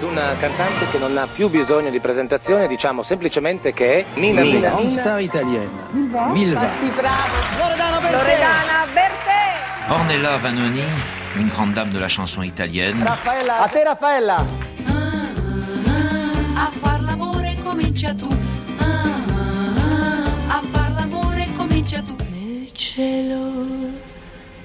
ad 0.00 0.06
una 0.06 0.34
cantante 0.38 0.88
che 0.88 0.96
non 0.96 1.18
ha 1.18 1.26
più 1.26 1.50
bisogno 1.50 1.90
di 1.90 2.00
presentazione, 2.00 2.66
diciamo 2.66 3.02
semplicemente 3.02 3.74
che 3.74 3.98
è 3.98 4.04
Nina 4.14 4.40
Nina, 4.40 4.74
Nina. 4.74 5.00
star 5.02 5.20
italienne. 5.20 5.68
Milva. 6.32 6.68
bravo. 6.96 7.34
Loredana 8.10 8.86
Bertè. 8.94 9.92
Ornella 9.92 10.38
Vanoni, 10.38 10.82
une 11.36 11.50
grande 11.52 11.74
dame 11.74 11.90
de 11.90 11.98
la 11.98 12.06
chanson 12.08 12.44
italienne. 12.44 13.04
A 13.04 13.68
te 13.68 13.84
Raffaella! 13.84 14.36
A 16.56 16.70
far 16.80 17.00
l'amore 17.02 17.56
comincia 17.62 18.14
tu. 18.14 18.28
Ah, 18.78 20.56
A 20.56 20.60
far 20.72 20.90
l'amore 20.92 21.46
comincia 21.56 22.00
tu. 22.00 22.16
Nel 22.32 22.70
cielo 22.72 23.92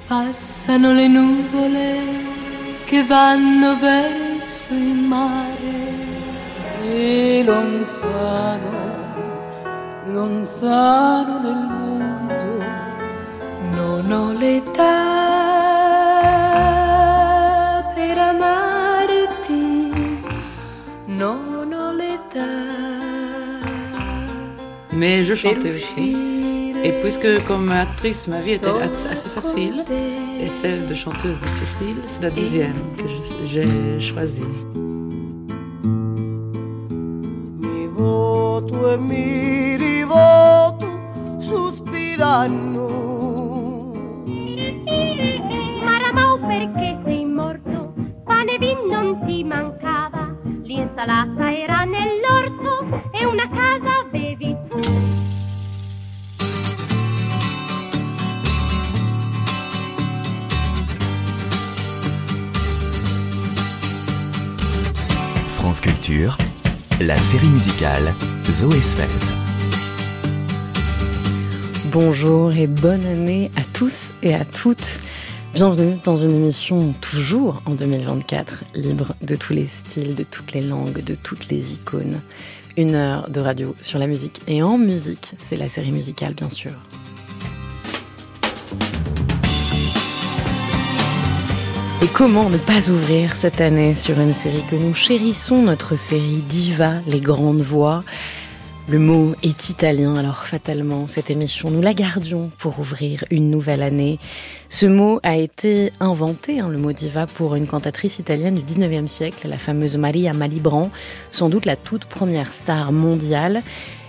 passano 0.08 0.94
le 0.94 1.08
nuvole 1.08 2.00
che 2.86 3.04
vanno 3.04 3.76
verso 3.78 4.25
il 4.70 4.96
mare. 4.96 6.14
E 6.84 7.44
lontano, 7.44 8.72
lontano 10.12 11.40
nel 11.42 11.68
mondo, 11.80 12.64
non 13.72 14.12
ho 14.12 14.34
l'età 14.34 15.02
per 17.96 18.18
amarti, 18.18 19.92
non 21.08 21.74
ho 21.74 21.92
l'età. 21.92 22.54
Mais 24.92 25.24
je 25.24 25.34
chantais 25.34 25.72
aussi. 25.72 26.45
Et 26.88 26.92
puisque 27.02 27.44
comme 27.46 27.72
actrice, 27.72 28.28
ma 28.28 28.38
vie 28.38 28.52
était 28.52 28.68
assez 29.10 29.28
facile, 29.28 29.84
et 30.40 30.48
celle 30.50 30.86
de 30.86 30.94
chanteuse 30.94 31.40
difficile, 31.40 31.98
c'est 32.06 32.22
la 32.22 32.30
deuxième 32.30 32.76
que 32.96 33.08
j'ai 33.44 33.66
choisie. 34.00 34.46
Mi 37.60 37.88
voto 37.88 38.92
e 38.92 38.98
mi 38.98 39.76
rivoto 39.78 40.86
sospirando. 41.40 42.86
Maramau 45.84 46.38
perché 46.48 47.00
sei 47.04 47.26
morto? 47.26 47.96
Pane 48.26 48.54
e 48.54 48.60
vin 48.60 48.78
non 48.92 49.26
ti 49.26 49.44
mancava, 49.44 50.36
l'insalata 50.64 51.52
era 51.52 51.84
nell'orto 51.86 53.02
e 53.12 53.26
una 53.26 53.50
casa 53.50 54.06
avevi 54.06 54.56
tu. 54.70 54.78
France 65.76 66.38
la 67.02 67.18
série 67.18 67.50
musicale 67.50 68.14
Zoé 68.50 68.80
Sfez. 68.80 69.04
Bonjour 71.92 72.56
et 72.56 72.68
bonne 72.68 73.06
année 73.06 73.52
à 73.58 73.62
tous 73.74 74.12
et 74.24 74.34
à 74.34 74.46
toutes. 74.46 75.00
Bienvenue 75.54 75.98
dans 76.06 76.16
une 76.16 76.34
émission 76.34 76.94
toujours 77.02 77.62
en 77.66 77.72
2024, 77.72 78.64
libre 78.76 79.16
de 79.22 79.36
tous 79.36 79.54
les 79.54 79.68
styles, 79.68 80.16
de 80.16 80.24
toutes 80.24 80.54
les 80.54 80.62
langues, 80.62 81.04
de 81.04 81.16
toutes 81.16 81.50
les 81.50 81.74
icônes. 81.74 82.22
Une 82.78 82.96
heure 82.96 83.30
de 83.30 83.42
radio 83.42 83.76
sur 83.82 84.00
la 84.00 84.08
musique 84.08 84.42
et 84.48 84.64
en 84.64 84.78
musique, 84.78 85.34
c'est 85.50 85.58
la 85.58 85.68
série 85.68 85.92
musicale 85.92 86.36
bien 86.36 86.50
sûr. 86.50 86.72
Et 92.02 92.08
comment 92.08 92.50
ne 92.50 92.58
pas 92.58 92.90
ouvrir 92.90 93.34
cette 93.34 93.62
année 93.62 93.96
sur 93.96 94.20
une 94.20 94.34
série 94.34 94.64
que 94.70 94.76
nous 94.76 94.94
chérissons, 94.94 95.64
notre 95.64 95.96
série 95.96 96.44
Diva, 96.50 96.96
les 97.08 97.20
grandes 97.20 97.62
voix 97.62 98.04
le 98.88 99.00
mot 99.00 99.34
est 99.42 99.70
italien, 99.70 100.16
alors 100.16 100.46
fatalement, 100.46 101.08
cette 101.08 101.32
émission, 101.32 101.72
nous 101.72 101.82
la 101.82 101.96
gardions 101.96 102.52
pour 102.60 102.78
ouvrir 102.80 103.26
une 103.32 103.50
nouvelle 103.50 103.82
année. 103.82 104.20
Ce 104.70 104.86
mot 104.86 105.20
a 105.24 105.38
été 105.38 105.92
inventé, 106.00 106.60
hein, 106.60 106.70
le 106.70 106.78
mot 106.78 106.92
diva, 106.92 107.26
pour 107.26 107.56
une 107.56 107.66
cantatrice 107.66 108.20
italienne 108.20 108.54
du 108.54 108.62
19e 108.62 109.08
siècle, 109.08 109.48
la 109.48 109.58
fameuse 109.58 109.98
Maria 109.98 110.34
Malibran, 110.34 110.92
sans 111.32 111.50
doute 111.50 111.66
la 111.66 111.76
toute 111.76 112.06
première 112.06 112.54
star 112.54 112.92
mondiale. 112.92 113.64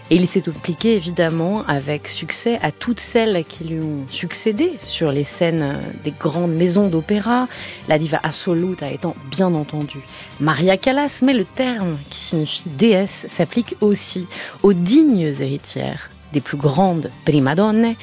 Et 0.08 0.14
il 0.14 0.28
s'est 0.28 0.48
appliqué 0.48 0.94
évidemment 0.94 1.64
avec 1.66 2.06
succès 2.06 2.60
à 2.62 2.70
toutes 2.70 3.00
celles 3.00 3.44
qui 3.44 3.64
lui 3.64 3.80
ont 3.80 4.06
succédé 4.08 4.70
sur 4.78 5.10
les 5.10 5.24
scènes 5.24 5.80
des 6.04 6.12
grandes 6.12 6.54
maisons 6.54 6.86
d'opéra, 6.86 7.48
la 7.88 7.98
diva 7.98 8.20
assoluta 8.22 8.88
étant 8.88 9.16
bien 9.28 9.52
entendu 9.52 9.98
Maria 10.38 10.76
Callas, 10.76 11.22
mais 11.24 11.32
le 11.34 11.44
terme 11.44 11.98
qui 12.08 12.20
signifie 12.20 12.68
déesse 12.68 13.26
s'applique 13.28 13.74
aussi 13.80 14.28
aux 14.62 14.74
dignes 14.74 15.34
héritières 15.40 16.08
des 16.32 16.40
plus 16.40 16.56
grandes 16.56 17.10
primadonne, 17.24 17.96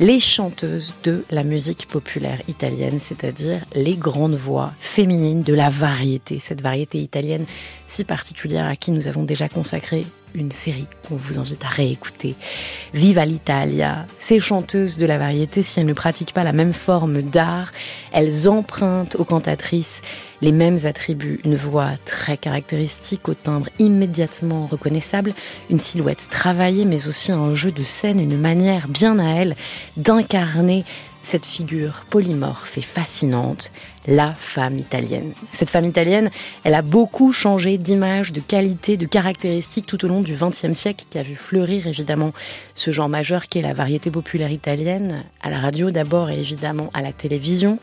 les 0.00 0.18
chanteuses 0.18 0.92
de 1.04 1.24
la 1.30 1.44
musique 1.44 1.86
populaire 1.86 2.40
italienne, 2.48 2.98
c'est-à-dire 2.98 3.64
les 3.76 3.94
grandes 3.94 4.34
voix 4.34 4.72
féminines 4.80 5.42
de 5.42 5.54
la 5.54 5.68
variété, 5.68 6.40
cette 6.40 6.62
variété 6.62 6.98
italienne 6.98 7.46
si 7.86 8.02
particulière 8.02 8.66
à 8.66 8.74
qui 8.74 8.90
nous 8.90 9.06
avons 9.06 9.22
déjà 9.22 9.48
consacré 9.48 10.04
une 10.34 10.50
série 10.50 10.86
qu'on 11.08 11.16
vous 11.16 11.38
invite 11.38 11.64
à 11.64 11.68
réécouter. 11.68 12.34
Viva 12.92 13.24
l'Italia. 13.24 14.06
Ces 14.18 14.40
chanteuses 14.40 14.98
de 14.98 15.06
la 15.06 15.18
variété, 15.18 15.62
si 15.62 15.80
elles 15.80 15.86
ne 15.86 15.92
pratiquent 15.92 16.34
pas 16.34 16.44
la 16.44 16.52
même 16.52 16.72
forme 16.72 17.22
d'art, 17.22 17.70
elles 18.12 18.48
empruntent 18.48 19.16
aux 19.16 19.24
cantatrices 19.24 20.02
les 20.42 20.52
mêmes 20.52 20.78
attributs, 20.84 21.40
une 21.44 21.56
voix 21.56 21.92
très 22.04 22.36
caractéristique 22.36 23.28
au 23.28 23.34
timbre 23.34 23.68
immédiatement 23.78 24.66
reconnaissable, 24.66 25.32
une 25.70 25.80
silhouette 25.80 26.28
travaillée 26.30 26.84
mais 26.84 27.08
aussi 27.08 27.32
un 27.32 27.54
jeu 27.54 27.70
de 27.70 27.82
scène, 27.82 28.20
une 28.20 28.38
manière 28.38 28.88
bien 28.88 29.18
à 29.18 29.36
elle 29.36 29.54
d'incarner 29.96 30.84
cette 31.22 31.46
figure 31.46 32.04
polymorphe 32.10 32.76
et 32.76 32.82
fascinante, 32.82 33.70
la 34.06 34.34
femme 34.34 34.78
italienne. 34.78 35.32
Cette 35.52 35.70
femme 35.70 35.84
italienne, 35.84 36.30
elle 36.64 36.74
a 36.74 36.82
beaucoup 36.82 37.32
changé 37.32 37.78
d'image, 37.78 38.32
de 38.32 38.40
qualité, 38.40 38.96
de 38.96 39.06
caractéristiques 39.06 39.86
tout 39.86 40.04
au 40.04 40.08
long 40.08 40.20
du 40.20 40.34
XXe 40.34 40.72
siècle, 40.72 41.04
qui 41.10 41.18
a 41.18 41.22
vu 41.22 41.34
fleurir 41.34 41.86
évidemment 41.86 42.32
ce 42.74 42.90
genre 42.90 43.08
majeur 43.08 43.46
qui 43.46 43.58
est 43.58 43.62
la 43.62 43.72
variété 43.72 44.10
populaire 44.10 44.52
italienne, 44.52 45.24
à 45.42 45.50
la 45.50 45.58
radio 45.58 45.90
d'abord 45.90 46.30
et 46.30 46.38
évidemment 46.38 46.90
à 46.92 47.02
la 47.02 47.12
télévision. 47.12 47.78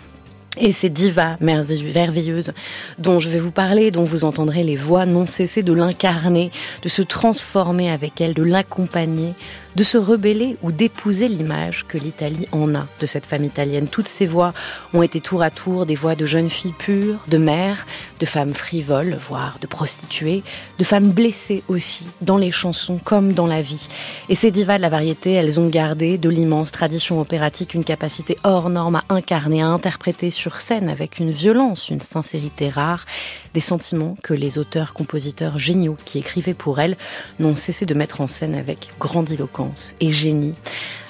Et 0.58 0.74
ces 0.74 0.90
divas 0.90 1.38
merveilleuses 1.40 2.52
dont 2.98 3.22
je 3.22 3.30
vais 3.30 3.40
vous 3.40 3.52
parler, 3.52 3.90
dont 3.90 4.04
vous 4.04 4.26
entendrez 4.26 4.66
les 4.66 4.76
voix 4.76 5.06
non 5.06 5.26
cesser 5.26 5.64
de 5.64 5.72
l'incarner, 5.72 6.52
de 6.82 6.90
se 6.90 7.02
transformer 7.02 7.90
avec 7.90 8.20
elle, 8.20 8.34
de 8.34 8.44
l'accompagner, 8.44 9.34
de 9.76 9.84
se 9.84 9.98
rebeller 9.98 10.58
ou 10.62 10.72
d'épouser 10.72 11.28
l'image 11.28 11.86
que 11.88 11.98
l'Italie 11.98 12.48
en 12.52 12.76
a 12.76 12.86
de 13.00 13.06
cette 13.06 13.26
femme 13.26 13.44
italienne. 13.44 13.88
Toutes 13.88 14.08
ces 14.08 14.26
voix 14.26 14.54
ont 14.94 15.02
été 15.02 15.22
tour 15.22 15.42
à 15.42 15.50
tour 15.50 15.86
des 15.86 15.96
voix 15.96 16.16
de 16.16 16.26
jeunes 16.26 16.50
filles 16.50 16.74
pures, 16.78 17.20
de 17.28 17.38
mères, 17.38 17.86
de 18.20 18.26
femmes 18.26 18.54
frivoles, 18.54 19.18
voire 19.28 19.58
de 19.62 19.68
prostituées, 19.68 20.44
de 20.78 20.84
femmes 20.84 21.12
blessées 21.12 21.64
aussi, 21.68 22.08
dans 22.22 22.38
les 22.38 22.52
chansons 22.52 23.00
comme 23.04 23.34
dans 23.34 23.48
la 23.48 23.62
vie. 23.62 23.88
Et 24.30 24.36
ces 24.36 24.52
divas 24.52 24.78
de 24.78 24.82
la 24.82 24.90
variété, 24.90 25.32
elles 25.34 25.60
ont 25.60 25.68
gardé 25.68 26.18
de 26.18 26.30
l'immense 26.30 26.72
tradition 26.72 27.22
opératique 27.22 27.74
une 27.74 27.84
capacité 27.84 28.38
hors 28.44 28.70
norme 28.70 28.98
à 28.98 29.04
incarner, 29.10 29.62
à 29.62 29.68
interpréter 29.68 30.32
sur 30.32 30.58
scène 30.58 30.90
avec 30.90 31.20
une 31.20 31.32
violence, 31.32 31.90
une 31.90 32.02
sincérité 32.02 32.70
rare, 32.70 33.06
des 33.54 33.62
sentiments 33.62 34.18
que 34.22 34.34
les 34.34 34.60
auteurs-compositeurs 34.60 35.58
géniaux 35.58 35.98
qui 36.06 36.20
écrivaient 36.20 36.54
pour 36.54 36.80
elles 36.80 36.98
n'ont 37.40 37.56
cessé 37.56 37.86
de 37.86 37.94
mettre 37.94 38.22
en 38.22 38.28
scène 38.28 38.56
avec 38.56 38.90
grandiloquence 39.00 39.61
et 40.00 40.12
génie. 40.12 40.54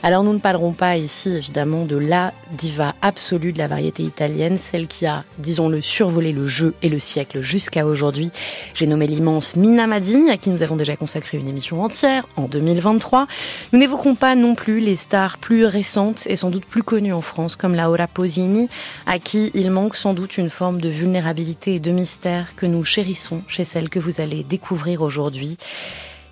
Alors 0.04 0.24
nous 0.24 0.34
ne 0.34 0.40
parlerons 0.40 0.74
pas 0.74 0.98
ici 0.98 1.30
évidemment 1.36 1.86
de 1.86 1.96
la 1.96 2.34
diva 2.54 2.96
absolue 3.04 3.52
de 3.52 3.60
la 3.60 3.68
variété 3.68 4.02
italienne, 4.02 4.58
celle 4.58 4.88
qui 4.88 5.06
a, 5.06 5.24
disons-le, 5.38 5.80
survolé 5.80 6.32
le 6.32 6.48
jeu 6.48 6.74
et 6.82 6.90
le 6.90 6.98
siècle 6.98 7.42
jusqu'à 7.42 7.86
aujourd'hui. 7.86 8.32
J'ai 8.74 8.88
nommé 8.88 9.06
l'immense 9.06 9.56
Mina 9.56 9.86
Madini, 9.86 10.32
à 10.32 10.38
qui 10.38 10.50
nous 10.50 10.64
avons 10.64 10.76
déjà 10.76 10.96
consacré 10.96 11.38
une 11.38 11.48
émission 11.48 11.84
entière 11.84 12.26
en 12.36 12.46
2023. 12.46 13.28
Nous 13.74 13.80
n'évoquons 13.80 14.16
pas 14.16 14.34
non 14.34 14.56
plus 14.56 14.80
les 14.80 14.96
stars 14.96 15.38
plus 15.38 15.66
récentes 15.66 16.26
et 16.26 16.36
sans 16.36 16.50
doute 16.50 16.66
plus 16.66 16.84
connues 16.84 17.14
en 17.14 17.22
France, 17.22 17.56
comme 17.56 17.76
Laura 17.76 18.08
Posini, 18.08 18.70
à 19.06 19.20
qui 19.20 19.52
il 19.54 19.70
manque 19.70 19.96
sans 19.96 20.16
doute 20.16 20.40
une 20.40 20.50
forme 20.50 20.82
de 20.82 20.90
vulnérabilité 20.90 21.76
et 21.76 21.80
de 21.80 21.92
mystère 21.92 22.56
que 22.56 22.66
nous 22.66 22.84
chérissons 22.84 23.44
chez 23.48 23.66
celle 23.66 23.90
que 23.90 24.00
vous 24.00 24.20
allez 24.20 24.44
découvrir 24.44 25.04
aujourd'hui 25.04 25.58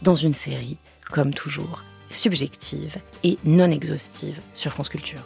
dans 0.02 0.16
une 0.16 0.34
série, 0.34 0.78
comme 1.12 1.36
toujours, 1.36 1.84
subjective 2.10 2.98
et 3.24 3.38
non 3.46 3.72
exhaustive 3.72 4.40
sur 4.54 4.72
France 4.72 4.90
Culture. 4.90 5.24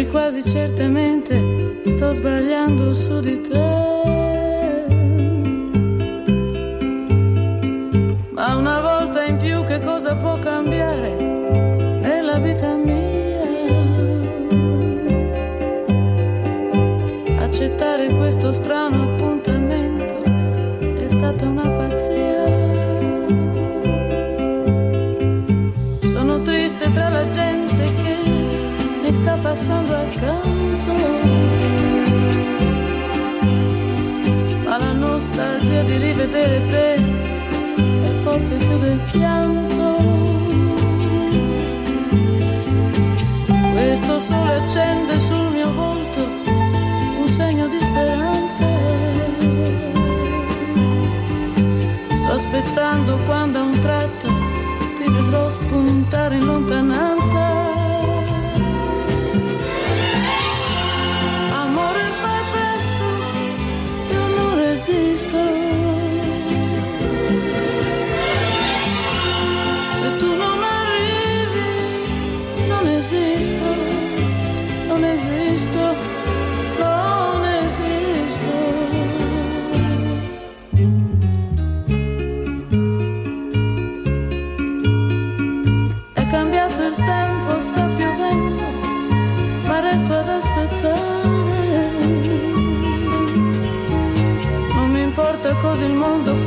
Oggi 0.00 0.06
quasi 0.08 0.42
certamente 0.48 1.82
sto 1.84 2.12
sbagliando 2.12 2.94
su 2.94 3.20
di 3.20 3.38
te. 3.40 3.58
Ma 8.30 8.56
una 8.56 8.80
volta 8.80 9.24
in 9.24 9.36
più 9.36 9.62
che 9.64 9.78
cosa 9.80 10.16
può 10.16 10.38
cambiare 10.38 11.16
nella 12.00 12.38
vita 12.38 12.74
mia? 12.76 13.44
Accettare 17.40 18.08
questo 18.14 18.52
strano 18.52 19.02
appuntamento 19.02 20.22
è 20.96 21.08
stata 21.08 21.46
una 21.46 21.68
pazzia. 21.68 22.44
Sono 26.00 26.40
triste 26.42 26.90
tra 26.92 27.08
la 27.10 27.28
gente 27.28 27.92
che 28.02 28.09
sta 29.20 29.36
passando 29.36 29.94
accanto. 29.94 30.92
Ma 34.64 34.78
la 34.78 34.92
nostalgia 34.92 35.82
di 35.82 35.96
rivedere 35.96 36.66
te 36.66 36.94
è 36.94 38.10
forte 38.22 38.56
più 38.56 38.78
del 38.78 39.00
pianto. 39.12 39.88
Questo 43.72 44.20
sole 44.20 44.54
accende 44.54 45.18
sul 45.18 45.50
mio 45.52 45.70
volto 45.72 46.20
un 47.20 47.28
segno 47.28 47.66
di 47.68 47.78
speranza. 47.78 48.64
Sto 52.12 52.32
aspettando 52.32 53.18
quando 53.26 53.58
a 53.58 53.62
un 53.62 53.78
tratto 53.80 54.28
ti 54.96 55.10
vedrò 55.10 55.50
spuntare 55.50 56.36
in 56.36 56.44
lontananza. 56.46 57.59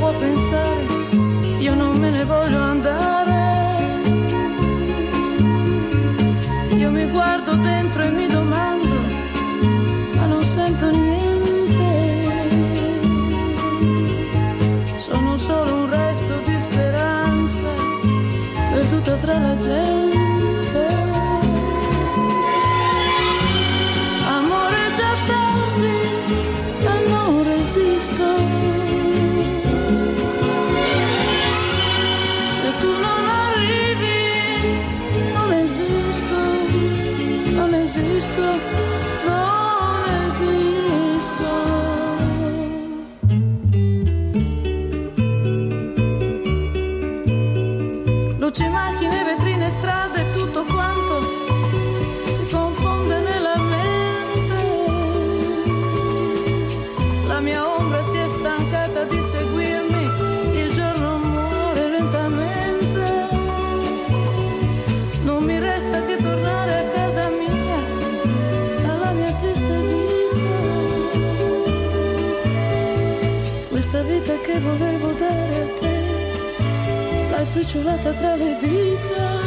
Il 0.04 0.10
mondo 0.10 0.10
può 0.10 0.18
pensare, 0.18 0.86
io 1.58 1.74
non 1.74 1.98
me 1.98 2.10
ne 2.10 2.24
Luci, 48.56 48.68
macchine, 48.68 49.24
vetrine, 49.24 49.68
strade, 49.68 50.30
tutto 50.30 50.62
quanto 50.62 51.20
si 52.28 52.46
confonde 52.46 53.18
nella 53.18 53.56
mente. 53.58 54.62
La 57.26 57.40
mia 57.40 57.66
ombra 57.66 58.04
si 58.04 58.16
è 58.16 58.28
stancata 58.28 59.02
di 59.06 59.20
seguirmi, 59.20 60.04
il 60.60 60.72
giorno 60.72 61.16
muore 61.16 61.88
lentamente. 61.88 63.28
Non 65.24 65.42
mi 65.42 65.58
resta 65.58 66.04
che 66.04 66.16
tornare 66.16 66.78
a 66.78 66.84
casa 66.90 67.30
mia, 67.30 67.80
dalla 68.82 69.10
mia 69.10 69.32
triste 69.32 69.78
vita. 69.90 70.48
Questa 73.68 74.02
vita 74.02 74.38
che 74.42 74.60
volevo 74.60 75.10
dare 75.14 75.33
spre 77.54 77.64
celata 77.64 78.12
travedita 78.12 79.43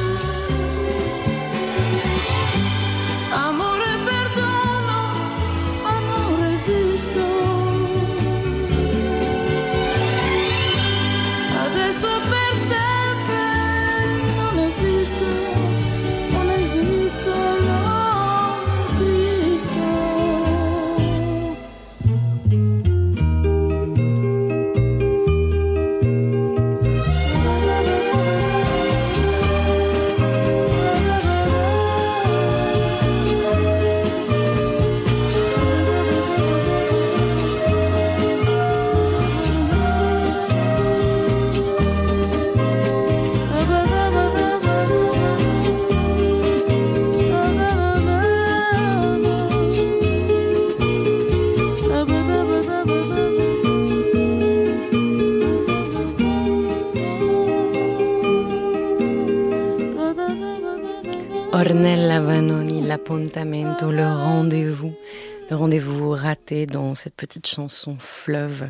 Le 63.17 64.13
rendez-vous. 64.13 64.93
Le 65.49 65.55
rendez-vous 65.55 66.11
raté 66.11 66.36
dans 66.47 66.95
cette 66.95 67.15
petite 67.15 67.45
chanson 67.45 67.97
fleuve, 67.99 68.69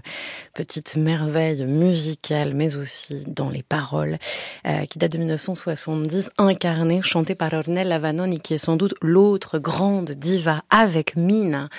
petite 0.56 0.96
merveille 0.96 1.64
musicale, 1.66 2.54
mais 2.56 2.76
aussi 2.76 3.24
dans 3.28 3.50
les 3.50 3.62
paroles, 3.62 4.18
euh, 4.66 4.86
qui 4.86 4.98
date 4.98 5.12
de 5.12 5.20
1970, 5.20 6.32
incarnée, 6.40 7.02
chantée 7.04 7.36
par 7.36 7.54
Ornella 7.54 8.00
Vanoni, 8.00 8.40
qui 8.40 8.56
est 8.56 8.58
sans 8.58 8.78
doute 8.78 8.96
l'autre 9.02 9.60
grande 9.60 10.12
diva 10.12 10.64
avec 10.72 11.16
Mina, 11.16 11.70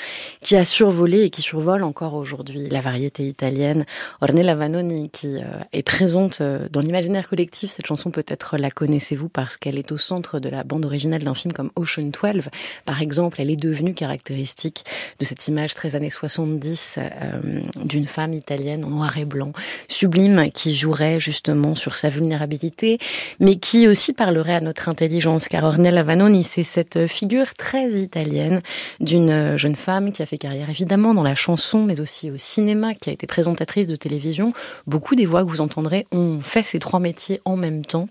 qui 0.40 0.54
a 0.54 0.64
survolé 0.64 1.22
et 1.22 1.30
qui 1.30 1.42
survole 1.42 1.82
encore 1.82 2.14
aujourd'hui 2.14 2.68
la 2.68 2.80
variété 2.80 3.26
italienne. 3.26 3.84
Ornella 4.20 4.54
Vanoni, 4.54 5.10
qui 5.10 5.38
euh, 5.38 5.46
est 5.72 5.82
présente 5.82 6.40
euh, 6.40 6.68
dans 6.70 6.80
l'imaginaire 6.80 7.28
collectif, 7.28 7.70
cette 7.70 7.86
chanson 7.86 8.12
peut-être 8.12 8.56
la 8.56 8.70
connaissez-vous 8.70 9.28
parce 9.28 9.56
qu'elle 9.56 9.78
est 9.78 9.90
au 9.90 9.98
centre 9.98 10.38
de 10.38 10.48
la 10.48 10.62
bande 10.62 10.84
originale 10.84 11.24
d'un 11.24 11.34
film 11.34 11.52
comme 11.52 11.72
Ocean 11.74 12.10
12. 12.10 12.48
Par 12.84 13.02
exemple, 13.02 13.40
elle 13.40 13.50
est 13.50 13.56
devenue 13.56 13.94
caractéristique 13.94 14.84
de 15.18 15.24
cette 15.24 15.48
image 15.48 15.74
très 15.74 15.87
années 15.96 16.10
70 16.10 16.98
euh, 16.98 17.60
d'une 17.84 18.06
femme 18.06 18.32
italienne 18.32 18.84
en 18.84 18.90
noir 18.90 19.18
et 19.18 19.24
blanc, 19.24 19.52
sublime, 19.88 20.50
qui 20.52 20.74
jouerait 20.74 21.20
justement 21.20 21.74
sur 21.74 21.96
sa 21.96 22.08
vulnérabilité, 22.08 22.98
mais 23.40 23.56
qui 23.56 23.88
aussi 23.88 24.12
parlerait 24.12 24.54
à 24.54 24.60
notre 24.60 24.88
intelligence, 24.88 25.48
car 25.48 25.64
Ornella 25.64 26.02
Vanoni, 26.02 26.44
c'est 26.44 26.62
cette 26.62 27.06
figure 27.06 27.54
très 27.54 27.90
italienne 27.90 28.62
d'une 29.00 29.56
jeune 29.56 29.74
femme 29.74 30.12
qui 30.12 30.22
a 30.22 30.26
fait 30.26 30.38
carrière 30.38 30.70
évidemment 30.70 31.14
dans 31.14 31.22
la 31.22 31.34
chanson, 31.34 31.84
mais 31.84 32.00
aussi 32.00 32.30
au 32.30 32.38
cinéma, 32.38 32.94
qui 32.94 33.10
a 33.10 33.12
été 33.12 33.26
présentatrice 33.26 33.86
de 33.86 33.96
télévision. 33.96 34.52
Beaucoup 34.86 35.14
des 35.14 35.26
voix 35.26 35.44
que 35.44 35.50
vous 35.50 35.60
entendrez 35.60 36.06
ont 36.12 36.40
fait 36.42 36.62
ces 36.62 36.78
trois 36.78 37.00
métiers 37.00 37.40
en 37.44 37.56
même 37.56 37.84
temps 37.84 38.08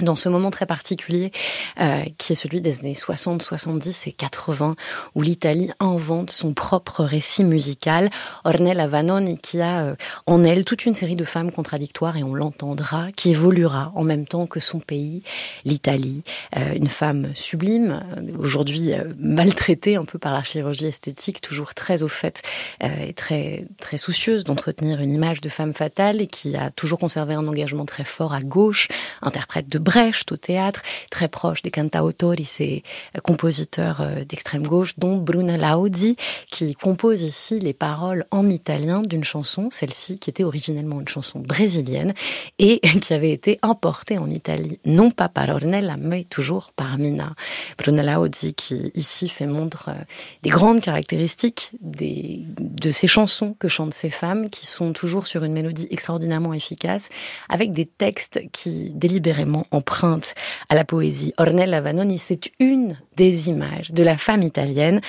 dans 0.00 0.16
ce 0.16 0.28
moment 0.28 0.50
très 0.50 0.66
particulier 0.66 1.32
euh, 1.80 2.02
qui 2.18 2.32
est 2.32 2.36
celui 2.36 2.60
des 2.60 2.80
années 2.80 2.94
60, 2.94 3.42
70 3.42 4.06
et 4.06 4.12
80 4.12 4.76
où 5.14 5.22
l'Italie 5.22 5.70
invente 5.80 6.30
son 6.30 6.54
propre 6.54 7.04
récit 7.04 7.44
musical. 7.44 8.10
Ornella 8.44 8.86
Vanoni 8.86 9.38
qui 9.38 9.60
a 9.60 9.82
euh, 9.82 9.96
en 10.26 10.44
elle 10.44 10.64
toute 10.64 10.86
une 10.86 10.94
série 10.94 11.16
de 11.16 11.24
femmes 11.24 11.52
contradictoires 11.52 12.16
et 12.16 12.22
on 12.22 12.34
l'entendra, 12.34 13.12
qui 13.12 13.30
évoluera 13.30 13.92
en 13.94 14.04
même 14.04 14.26
temps 14.26 14.46
que 14.46 14.60
son 14.60 14.80
pays, 14.80 15.22
l'Italie. 15.64 16.22
Euh, 16.56 16.74
une 16.74 16.88
femme 16.88 17.30
sublime, 17.34 18.02
aujourd'hui 18.38 18.92
maltraitée 19.18 19.96
un 19.96 20.04
peu 20.04 20.18
par 20.18 20.32
la 20.32 20.42
esthétique, 20.86 21.40
toujours 21.40 21.74
très 21.74 22.02
au 22.02 22.08
fait 22.08 22.42
et 22.80 23.12
très, 23.12 23.66
très 23.78 23.98
soucieuse 23.98 24.44
d'entretenir 24.44 25.00
une 25.00 25.12
image 25.12 25.40
de 25.40 25.48
femme 25.48 25.74
fatale 25.74 26.20
et 26.20 26.26
qui 26.26 26.56
a 26.56 26.70
toujours 26.70 26.98
conservé 26.98 27.34
un 27.34 27.46
engagement 27.46 27.84
très 27.84 28.04
fort 28.04 28.32
à 28.32 28.40
gauche, 28.40 28.88
interprète 29.22 29.68
de 29.68 29.78
Brecht 29.86 30.32
au 30.32 30.36
théâtre, 30.36 30.82
très 31.12 31.28
proche 31.28 31.62
des 31.62 31.70
cantautori, 31.70 32.44
ces 32.44 32.82
compositeurs 33.22 34.00
euh, 34.00 34.24
d'extrême 34.24 34.66
gauche, 34.66 34.98
dont 34.98 35.16
Bruna 35.16 35.56
Lauzi, 35.56 36.16
qui 36.50 36.74
compose 36.74 37.22
ici 37.22 37.60
les 37.60 37.72
paroles 37.72 38.26
en 38.32 38.48
italien 38.48 39.00
d'une 39.00 39.22
chanson, 39.22 39.68
celle-ci 39.70 40.18
qui 40.18 40.28
était 40.28 40.42
originellement 40.42 41.00
une 41.00 41.06
chanson 41.06 41.38
brésilienne 41.38 42.14
et 42.58 42.80
qui 43.00 43.14
avait 43.14 43.30
été 43.30 43.60
importée 43.62 44.18
en 44.18 44.28
Italie, 44.28 44.80
non 44.84 45.12
pas 45.12 45.28
par 45.28 45.48
Ornella, 45.50 45.96
mais 45.96 46.24
toujours 46.24 46.72
par 46.72 46.98
Mina. 46.98 47.36
Bruna 47.78 48.02
Lauzi 48.02 48.54
qui 48.54 48.90
ici 48.96 49.28
fait 49.28 49.46
montre 49.46 49.90
euh, 49.90 50.04
des 50.42 50.50
grandes 50.50 50.80
caractéristiques 50.80 51.70
de 51.80 52.90
ces 52.90 53.06
chansons 53.06 53.54
que 53.60 53.68
chantent 53.68 53.94
ces 53.94 54.10
femmes, 54.10 54.50
qui 54.50 54.66
sont 54.66 54.92
toujours 54.92 55.28
sur 55.28 55.44
une 55.44 55.52
mélodie 55.52 55.86
extraordinairement 55.92 56.54
efficace, 56.54 57.08
avec 57.48 57.70
des 57.70 57.86
textes 57.86 58.40
qui 58.50 58.90
délibérément 58.92 59.64
empruntent 59.76 60.34
à 60.68 60.74
la 60.74 60.84
poésie. 60.84 61.34
Ornella 61.36 61.80
Vanoni, 61.80 62.18
c'est 62.18 62.50
une 62.58 62.96
des 63.16 63.48
images 63.48 63.90
de 63.90 64.02
la 64.02 64.16
femme 64.16 64.42
italienne. 64.42 65.00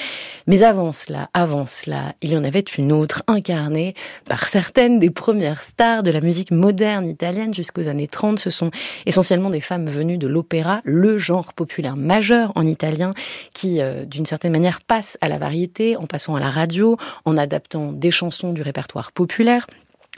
Mais 0.48 0.64
avant 0.64 0.94
cela, 0.94 1.30
avant 1.34 1.66
cela, 1.66 2.14
il 2.22 2.32
y 2.32 2.38
en 2.38 2.44
avait 2.44 2.64
une 2.78 2.92
autre 2.92 3.24
incarnée 3.28 3.96
par 4.26 4.48
certaines 4.48 5.00
des 5.00 5.10
premières 5.10 5.62
stars 5.62 6.04
de 6.04 6.12
la 6.12 6.22
musique 6.22 6.52
moderne 6.52 7.08
italienne 7.08 7.54
jusqu'aux 7.54 7.88
années 7.88 8.08
30. 8.08 8.40
Ce 8.40 8.50
sont 8.50 8.72
essentiellement 9.06 9.50
des 9.50 9.62
femmes 9.62 9.88
venues 9.88 10.18
de 10.18 10.28
l'opéra, 10.28 10.82
le 10.86 11.18
genre 11.18 11.54
populaire 11.54 11.98
majeur 11.98 12.52
en 12.56 12.66
italien 12.66 13.14
qui, 13.54 13.82
euh, 13.82 14.06
d'une 14.06 14.26
certaine 14.26 14.54
manière, 14.54 14.82
passe 14.82 15.18
à 15.22 15.28
la 15.28 15.38
variété 15.38 15.98
en 15.98 16.06
passant 16.06 16.36
à 16.36 16.40
la 16.40 16.50
radio, 16.50 16.98
en 17.26 17.38
adaptant 17.38 17.92
des 17.92 18.12
chansons 18.12 18.54
du 18.54 18.62
répertoire 18.62 19.12
populaire 19.12 19.68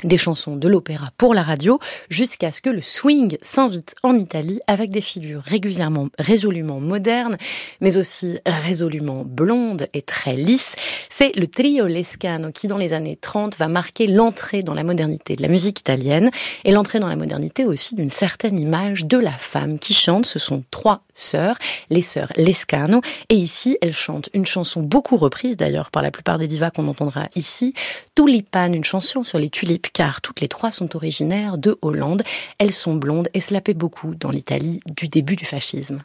des 0.04 0.18
chansons 0.18 0.56
de 0.56 0.68
l'opéra 0.68 1.10
pour 1.18 1.34
la 1.34 1.44
radio, 1.44 1.80
jusqu'à 2.10 2.52
ce 2.52 2.62
que 2.62 2.70
le 2.70 2.82
swing 2.82 3.38
s'invite 3.42 3.96
en 4.04 4.16
Italie 4.16 4.60
avec 4.68 4.92
des 4.92 5.02
figures 5.02 5.42
régulièrement, 5.44 6.10
résolument 6.18 6.80
modernes, 6.80 7.38
mais 7.82 7.98
aussi 7.98 8.40
résolument 8.46 9.24
blondes 9.26 9.88
et 9.94 10.02
très 10.02 10.36
lisses. 10.36 10.76
C'est 11.10 11.36
le 11.36 11.48
trio 11.48 11.88
Lescano 11.88 12.52
qui, 12.52 12.68
dans 12.68 12.78
les 12.78 12.94
années 12.94 13.18
30, 13.20 13.58
va 13.58 13.68
marquer 13.68 14.08
l'entrée 14.08 14.64
dans 14.64 14.74
la 14.74 14.84
modernité 14.84 15.36
de 15.36 15.42
la 15.42 15.48
musique 15.48 15.80
italienne 15.80 16.32
et 16.64 16.72
l'entrée 16.72 17.00
dans 17.00 17.08
la 17.08 17.16
modernité 17.16 17.66
aussi 17.66 17.96
d'une 17.96 18.10
certaine 18.10 18.60
image 18.60 19.06
de 19.06 19.18
la 19.18 19.32
femme 19.32 19.80
qui 19.80 19.94
chante. 19.94 20.26
Ce 20.26 20.40
sont 20.40 20.64
trois 20.72 21.04
sœurs, 21.14 21.58
les 21.90 22.02
sœurs 22.02 22.32
Lescano, 22.38 23.02
et 23.30 23.36
ici, 23.36 23.78
elles 23.82 23.94
chantent 23.94 24.30
une 24.34 24.46
chanson 24.46 24.82
beaucoup 24.82 25.18
reprise 25.18 25.58
d'ailleurs 25.58 25.92
par 25.92 26.02
la 26.02 26.12
plupart 26.12 26.38
des 26.38 26.48
divas 26.48 26.72
qu'on 26.72 26.88
entendra 26.88 27.28
ici, 27.36 27.74
Tulipan, 28.16 28.74
une 28.74 28.84
chanson 28.84 29.24
sur 29.24 29.40
les 29.40 29.50
tulipes 29.50 29.89
car 29.94 30.22
toutes 30.22 30.42
les 30.42 30.48
trois 30.48 30.72
sont 30.72 30.96
originaires 30.96 31.58
de 31.58 31.78
Hollande. 31.82 32.24
Elles 32.58 32.74
sont 32.74 32.96
blondes 32.96 33.30
et 33.34 33.42
cela 33.42 33.62
paie 33.62 33.74
beaucoup 33.74 34.16
dans 34.16 34.32
l'Italie 34.32 34.80
du 34.86 35.08
début 35.08 35.36
du 35.36 35.46
fascisme. 35.46 36.04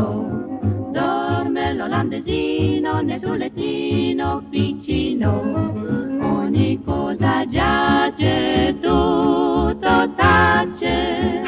letto, 0.00 0.90
dorme 0.92 1.74
l'olandesino 1.74 3.00
nel 3.02 3.20
suo 3.20 3.34
lettino 3.34 4.42
piccino, 4.48 5.40
ogni 6.22 6.80
cosa 6.82 7.46
giace, 7.46 8.76
tutto 8.80 10.12
tace. 10.16 11.39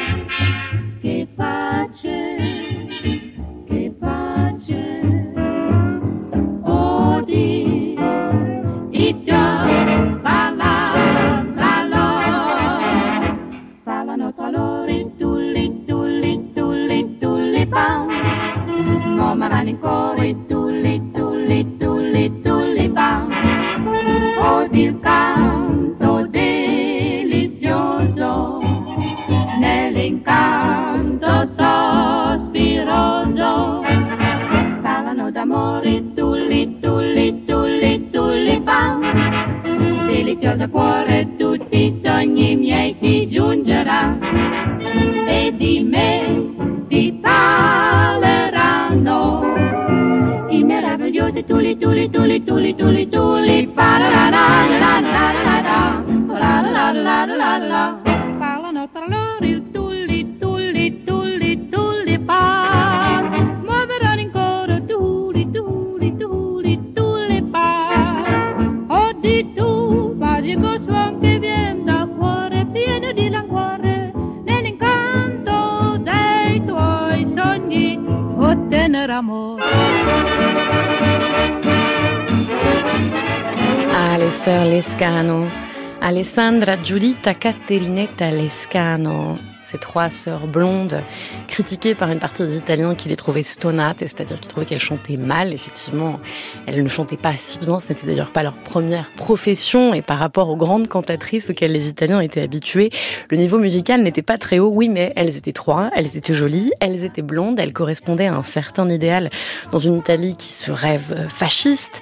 Giuditta 86.83 87.33
Caterinetta 87.33 88.29
Lescano, 88.29 89.37
ces 89.63 89.77
trois 89.77 90.09
sœurs 90.09 90.47
blondes, 90.47 91.01
critiquées 91.47 91.95
par 91.95 92.11
une 92.11 92.19
partie 92.19 92.43
des 92.43 92.57
Italiens 92.57 92.93
qui 92.93 93.07
les 93.07 93.15
trouvaient 93.15 93.41
stonate, 93.41 93.99
c'est-à-dire 93.99 94.37
qui 94.37 94.49
trouvaient 94.49 94.65
qu'elles 94.65 94.81
chantaient 94.81 95.15
mal. 95.15 95.53
Effectivement, 95.53 96.19
elles 96.67 96.83
ne 96.83 96.89
chantaient 96.89 97.15
pas 97.15 97.35
si 97.37 97.57
bien, 97.59 97.79
ce 97.79 97.93
n'était 97.93 98.05
d'ailleurs 98.05 98.33
pas 98.33 98.43
leur 98.43 98.57
première 98.57 99.11
profession, 99.11 99.93
et 99.93 100.01
par 100.01 100.19
rapport 100.19 100.49
aux 100.49 100.57
grandes 100.57 100.89
cantatrices 100.89 101.49
auxquelles 101.49 101.71
les 101.71 101.87
Italiens 101.87 102.19
étaient 102.19 102.41
habitués, 102.41 102.89
le 103.29 103.37
niveau 103.37 103.59
musical 103.59 104.03
n'était 104.03 104.21
pas 104.21 104.37
très 104.37 104.59
haut. 104.59 104.71
Oui, 104.73 104.89
mais 104.89 105.13
elles 105.15 105.37
étaient 105.37 105.53
trois, 105.53 105.89
elles 105.95 106.17
étaient 106.17 106.35
jolies, 106.35 106.71
elles 106.81 107.05
étaient 107.05 107.21
blondes, 107.21 107.59
elles 107.59 107.71
correspondaient 107.71 108.27
à 108.27 108.35
un 108.35 108.43
certain 108.43 108.89
idéal 108.89 109.29
dans 109.71 109.79
une 109.79 109.95
Italie 109.95 110.35
qui 110.35 110.51
se 110.51 110.69
rêve 110.69 111.29
fasciste. 111.29 112.01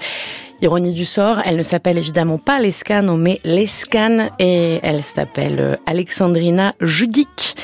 Ironie 0.63 0.93
du 0.93 1.05
sort, 1.05 1.41
elle 1.43 1.57
ne 1.57 1.63
s'appelle 1.63 1.97
évidemment 1.97 2.37
pas 2.37 2.59
Lescano, 2.59 3.17
mais 3.17 3.41
Lescan, 3.43 4.29
et 4.37 4.79
elle 4.83 5.01
s'appelle 5.01 5.59
euh, 5.59 5.75
Alexandrina 5.87 6.73
Judic 6.79 7.55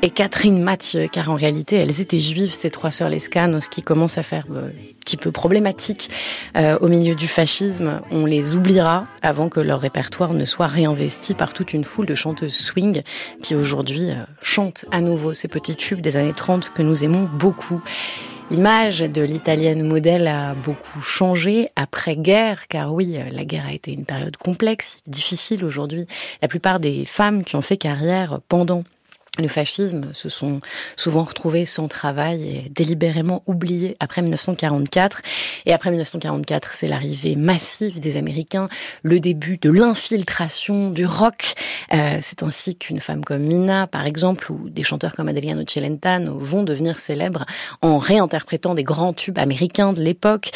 et 0.00 0.08
Catherine 0.08 0.62
Mathieu, 0.62 1.06
car 1.12 1.28
en 1.28 1.34
réalité, 1.34 1.76
elles 1.76 2.00
étaient 2.00 2.18
juives, 2.18 2.52
ces 2.52 2.70
trois 2.70 2.90
sœurs 2.90 3.10
Lescano, 3.10 3.60
ce 3.60 3.68
qui 3.68 3.82
commence 3.82 4.16
à 4.16 4.22
faire 4.22 4.46
euh, 4.54 4.68
un 4.68 4.94
petit 5.00 5.18
peu 5.18 5.32
problématique 5.32 6.08
euh, 6.56 6.78
au 6.80 6.88
milieu 6.88 7.14
du 7.14 7.28
fascisme. 7.28 8.00
On 8.10 8.24
les 8.24 8.56
oubliera 8.56 9.04
avant 9.20 9.50
que 9.50 9.60
leur 9.60 9.80
répertoire 9.80 10.32
ne 10.32 10.46
soit 10.46 10.66
réinvesti 10.66 11.34
par 11.34 11.52
toute 11.52 11.74
une 11.74 11.84
foule 11.84 12.06
de 12.06 12.14
chanteuses 12.14 12.56
swing 12.56 13.02
qui 13.42 13.54
aujourd'hui 13.54 14.12
chantent 14.40 14.86
à 14.92 15.02
nouveau 15.02 15.34
ces 15.34 15.48
petits 15.48 15.76
tubes 15.76 16.00
des 16.00 16.16
années 16.16 16.32
30 16.34 16.72
que 16.72 16.80
nous 16.80 17.04
aimons 17.04 17.28
beaucoup. 17.34 17.82
L'image 18.48 19.00
de 19.00 19.22
l'italienne 19.22 19.82
modèle 19.82 20.28
a 20.28 20.54
beaucoup 20.54 21.00
changé 21.00 21.70
après-guerre, 21.74 22.68
car 22.68 22.94
oui, 22.94 23.18
la 23.32 23.44
guerre 23.44 23.66
a 23.66 23.72
été 23.72 23.92
une 23.92 24.04
période 24.04 24.36
complexe, 24.36 24.98
difficile 25.08 25.64
aujourd'hui. 25.64 26.06
La 26.42 26.46
plupart 26.46 26.78
des 26.78 27.04
femmes 27.06 27.44
qui 27.44 27.56
ont 27.56 27.62
fait 27.62 27.76
carrière 27.76 28.38
pendant 28.48 28.84
le 29.38 29.48
fascisme 29.48 30.12
se 30.12 30.28
sont 30.28 30.60
souvent 30.96 31.24
retrouvés 31.24 31.66
sans 31.66 31.88
travail 31.88 32.48
et 32.48 32.68
délibérément 32.70 33.42
oubliés 33.46 33.96
après 34.00 34.22
1944. 34.22 35.22
Et 35.66 35.72
après 35.72 35.90
1944, 35.90 36.74
c'est 36.74 36.86
l'arrivée 36.86 37.36
massive 37.36 38.00
des 38.00 38.16
Américains, 38.16 38.68
le 39.02 39.20
début 39.20 39.58
de 39.58 39.70
l'infiltration 39.70 40.90
du 40.90 41.06
rock. 41.06 41.54
Euh, 41.92 42.18
c'est 42.20 42.42
ainsi 42.42 42.76
qu'une 42.76 43.00
femme 43.00 43.24
comme 43.24 43.42
Mina, 43.42 43.86
par 43.86 44.06
exemple, 44.06 44.50
ou 44.50 44.70
des 44.70 44.82
chanteurs 44.82 45.14
comme 45.14 45.28
Adriano 45.28 45.62
Celentano 45.66 46.38
vont 46.38 46.62
devenir 46.62 46.98
célèbres 46.98 47.44
en 47.82 47.98
réinterprétant 47.98 48.74
des 48.74 48.84
grands 48.84 49.12
tubes 49.12 49.38
américains 49.38 49.92
de 49.92 50.02
l'époque. 50.02 50.50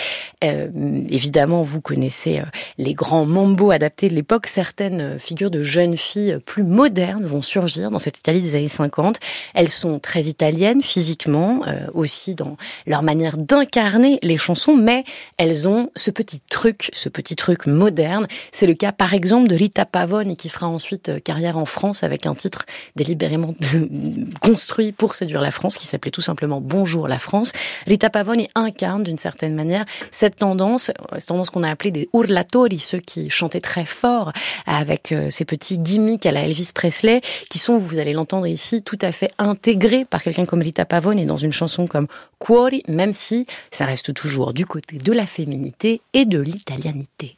Euh, 0.45 0.69
évidemment, 1.11 1.63
vous 1.63 1.81
connaissez 1.81 2.39
euh, 2.39 2.45
les 2.79 2.95
grands 2.95 3.27
mambo 3.27 3.71
adaptés 3.71 4.09
de 4.09 4.15
l'époque. 4.15 4.47
Certaines 4.47 5.19
figures 5.19 5.51
de 5.51 5.63
jeunes 5.63 5.97
filles 5.97 6.39
plus 6.45 6.65
modernes 6.65 7.27
vont 7.27 7.43
surgir 7.43 7.91
dans 7.91 7.99
cette 7.99 8.19
Italie 8.19 8.43
des 8.43 8.55
années 8.55 8.69
50. 8.71 9.17
Elles 9.55 9.71
sont 9.71 9.99
très 9.99 10.23
italiennes 10.23 10.83
physiquement, 10.83 11.63
euh, 11.67 11.87
aussi 11.95 12.35
dans 12.35 12.57
leur 12.87 13.03
manière 13.03 13.37
d'incarner 13.37 14.19
les 14.23 14.37
chansons, 14.37 14.77
mais 14.77 15.05
elles 15.37 15.69
ont 15.69 15.91
ce 15.97 16.11
petit 16.11 16.41
truc, 16.41 16.91
ce 16.93 17.09
petit 17.09 17.37
truc 17.37 17.67
moderne. 17.67 18.27
C'est 18.53 18.67
le 18.67 18.75
cas 18.75 18.93
par 18.93 19.15
exemple 19.15 19.49
de 19.49 19.55
Rita 19.55 19.85
Pavone 19.85 20.37
qui 20.37 20.49
fera 20.49 20.69
ensuite 20.69 21.09
euh, 21.09 21.21
carrière 21.21 21.57
en 21.57 21.65
France 21.65 22.03
avec 22.03 22.27
un 22.27 22.35
titre 22.35 22.65
délibérément 22.97 23.55
construit 24.41 24.93
pour 24.93 25.15
séduire 25.15 25.41
la 25.41 25.51
France 25.51 25.77
qui 25.77 25.87
s'appelait 25.87 26.11
tout 26.11 26.21
simplement 26.21 26.61
Bonjour 26.61 27.09
la 27.09 27.19
France. 27.19 27.53
Rita 27.87 28.11
Pavone 28.11 28.47
incarne 28.55 29.03
d'une 29.03 29.19
certaine 29.19 29.55
manière 29.55 29.85
cette 30.11 30.37
tendance, 30.37 30.91
euh, 30.91 31.19
cette 31.19 31.27
tendance 31.27 31.51
qu'on 31.51 31.63
a 31.63 31.71
appelée 31.71 31.91
des 31.91 32.09
urlatori, 32.15 32.79
ceux 32.79 33.01
qui 33.01 33.31
chantaient 33.31 33.61
très 33.61 33.85
fort 33.85 34.33
avec 34.67 35.15
ces 35.31 35.45
petits 35.45 35.79
gimmicks 35.79 36.27
à 36.27 36.33
la 36.33 36.45
Elvis 36.45 36.71
Presley, 36.75 37.21
qui 37.49 37.59
sont, 37.59 37.79
vous 37.79 37.99
allez 37.99 38.13
l'entendre 38.13 38.47
ici, 38.47 38.60
tout 38.85 38.99
à 39.01 39.13
fait 39.13 39.31
intégré 39.39 40.05
par 40.05 40.23
quelqu'un 40.23 40.47
comme 40.47 40.63
Rita 40.63 40.85
Pavone 40.85 41.19
et 41.19 41.27
dans 41.27 41.37
une 41.37 41.53
chanson 41.53 41.87
comme 41.87 42.07
Cuori, 42.39 42.83
même 42.89 43.13
si 43.13 43.47
ça 43.71 43.85
reste 43.85 44.13
toujours 44.15 44.53
du 44.53 44.67
côté 44.67 44.99
de 44.99 45.13
la 45.13 45.27
féminité 45.27 46.01
et 46.13 46.25
de 46.25 46.39
l'italianité. 46.39 47.37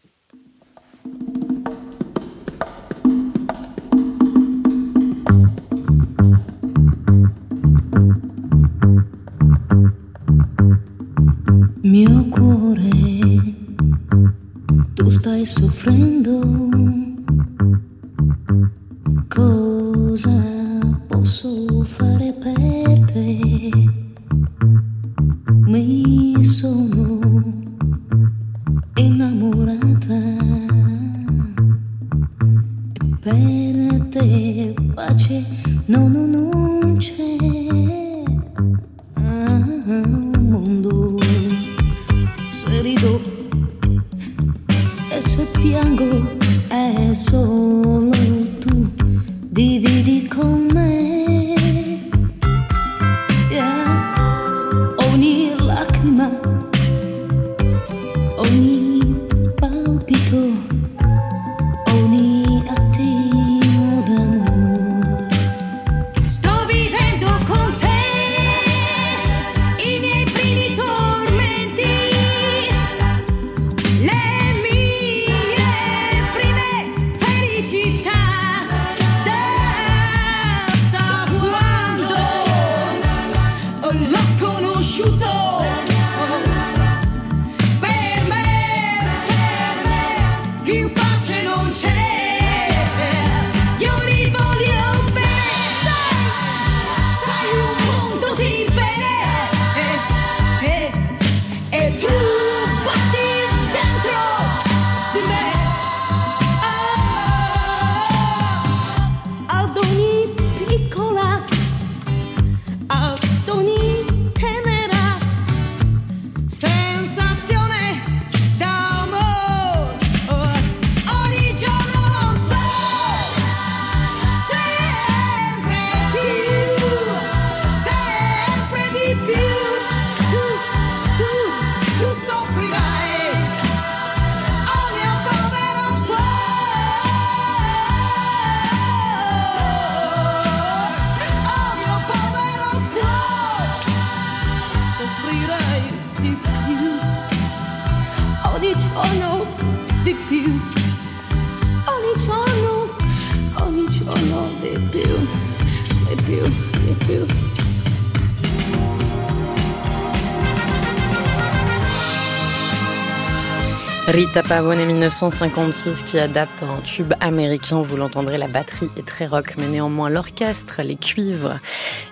Rita 164.35 164.49
Pavone 164.49 164.87
1956 164.87 166.05
qui 166.05 166.19
adapte 166.19 166.63
un 166.63 166.81
tube 166.81 167.13
américain, 167.21 167.83
vous 167.83 167.99
l'entendrez, 167.99 168.39
la 168.39 168.49
batterie 168.49 168.89
est 168.97 169.07
très 169.07 169.27
rock, 169.27 169.57
mais 169.59 169.69
néanmoins 169.69 170.09
l'orchestre, 170.09 170.81
les 170.81 170.97
cuivres 170.97 171.59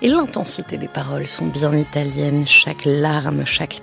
et 0.03 0.09
l'intensité 0.09 0.77
des 0.77 0.87
paroles 0.87 1.27
sont 1.27 1.47
bien 1.47 1.75
italiennes. 1.75 2.47
Chaque 2.47 2.85
larme, 2.85 3.47
chaque 3.47 3.81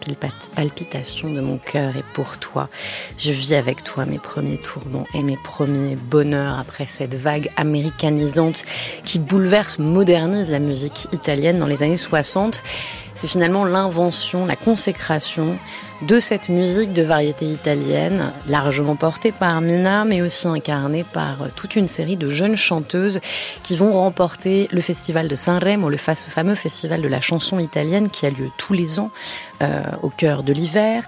palpitation 0.56 1.34
de 1.34 1.42
mon 1.42 1.58
cœur 1.58 1.98
est 1.98 2.06
pour 2.14 2.38
toi. 2.38 2.70
Je 3.18 3.32
vis 3.32 3.56
avec 3.56 3.84
toi 3.84 4.06
mes 4.06 4.20
premiers 4.20 4.60
tourments 4.60 5.08
et 5.16 5.24
mes 5.24 5.38
premiers 5.38 5.96
bonheurs 5.96 6.60
après 6.60 6.86
cette 6.86 7.16
vague 7.16 7.50
américanisante 7.58 8.66
qui 9.04 9.18
bouleverse, 9.18 9.80
modernise 9.80 10.52
la 10.52 10.60
musique 10.60 11.08
italienne 11.12 11.58
dans 11.58 11.66
les 11.66 11.82
années 11.82 11.98
60. 11.98 12.62
c'est 13.16 13.28
finalement 13.28 13.66
l'invention, 13.66 14.46
la 14.46 14.56
consécration 14.56 15.58
de 16.02 16.20
cette 16.20 16.50
musique 16.50 16.94
de 16.94 17.02
variété 17.02 17.46
italienne, 17.46 18.32
largement 18.48 18.96
portée 18.96 19.32
par 19.32 19.62
Mina, 19.62 20.06
mais 20.06 20.22
aussi 20.22 20.48
incarnée 20.48 21.04
par 21.04 21.38
toute 21.56 21.76
une 21.76 21.88
série 21.88 22.18
de 22.18 22.30
jeunes 22.30 22.56
chanteuses 22.56 23.20
qui 23.64 23.76
vont 23.76 23.94
remporter 23.94 24.68
le 24.72 24.82
festival 24.82 25.28
de 25.28 25.36
Sanremo, 25.36 25.90
le 25.90 25.98
fameux 25.98 26.56
festival 26.56 27.02
de 27.02 27.08
la 27.08 27.22
chanson 27.22 27.60
italienne 27.60 28.10
qui 28.10 28.26
a 28.26 28.30
lieu 28.30 28.50
tous 28.58 28.74
les 28.74 29.00
ans 29.00 29.12
euh, 29.62 29.82
au 30.04 30.10
cœur 30.10 30.44
de 30.44 30.54
l'hiver. 30.54 31.04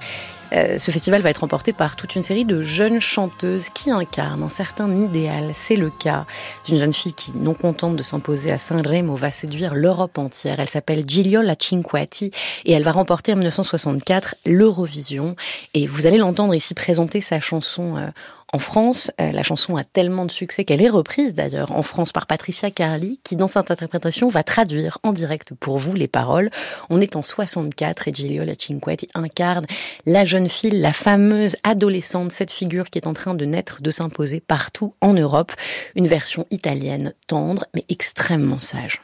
Euh, 0.54 0.78
ce 0.78 0.92
festival 0.92 1.22
va 1.22 1.30
être 1.30 1.40
remporté 1.40 1.74
par 1.74 1.96
toute 1.96 2.16
une 2.16 2.24
série 2.24 2.46
de 2.46 2.62
jeunes 2.62 3.00
chanteuses 3.00 3.70
qui 3.70 3.92
incarnent 3.92 4.44
un 4.44 4.50
certain 4.50 4.94
idéal. 4.96 5.52
C'est 5.54 5.76
le 5.76 5.90
cas 5.90 6.26
d'une 6.66 6.78
jeune 6.78 6.94
fille 6.94 7.14
qui, 7.14 7.32
non 7.38 7.54
contente 7.54 7.96
de 7.96 8.04
s'imposer 8.04 8.52
à 8.52 8.58
Saint-Remo, 8.58 9.16
va 9.16 9.32
séduire 9.32 9.76
l'Europe 9.76 10.18
entière. 10.18 10.60
Elle 10.60 10.70
s'appelle 10.70 11.04
Gigliola 11.08 11.56
Cinquetti 11.60 12.32
et 12.66 12.72
elle 12.72 12.84
va 12.84 12.92
remporter 12.92 13.34
en 13.34 13.38
1964 13.38 14.36
l'Eurovision. 14.46 15.36
Et 15.74 15.88
vous 15.88 16.06
allez 16.06 16.18
l'entendre 16.18 16.56
ici 16.56 16.74
présenter 16.74 17.22
sa 17.22 17.40
chanson 17.40 17.98
euh, 17.98 18.08
en 18.52 18.58
France, 18.58 19.12
euh, 19.22 19.32
la 19.32 19.44
chanson 19.44 19.78
a 19.78 19.84
tellement 19.84 20.26
de 20.26 20.32
succès 20.32 20.64
qu'elle 20.64 20.82
est 20.82 20.90
reprise 20.90 21.36
d'ailleurs 21.36 21.72
en 21.72 21.84
France 21.84 22.12
par 22.12 22.26
Patricia 22.26 22.72
Carly, 22.72 23.20
qui 23.24 23.36
dans 23.36 23.48
cette 23.48 23.70
interprétation 23.70 24.28
va 24.28 24.44
traduire 24.44 24.98
en 25.04 25.14
direct 25.14 25.54
pour 25.54 25.78
vous 25.78 25.94
les 25.94 26.08
paroles. 26.08 26.50
On 26.90 27.00
est 27.00 27.16
en 27.16 27.22
64 27.22 28.08
et 28.08 28.14
Giglio 28.14 28.44
La 28.44 28.56
Cinquetti 28.56 29.08
incarne 29.14 29.66
la 30.08 30.26
jeune 30.26 30.50
fille, 30.50 30.72
la 30.72 30.94
fameuse 30.94 31.58
adolescente, 31.64 32.32
cette 32.32 32.52
figure 32.52 32.90
qui 32.90 32.98
est 32.98 33.08
en 33.08 33.14
train 33.14 33.36
de 33.36 33.46
naître, 33.46 33.84
de 33.84 33.92
s'imposer 33.92 34.40
partout 34.40 34.96
en 35.00 35.14
Europe. 35.14 35.52
Une 35.96 36.08
version 36.08 36.48
italienne 36.50 37.14
tendre 37.28 37.66
mais 37.76 37.86
extrêmement 37.90 38.60
sage. 38.60 39.02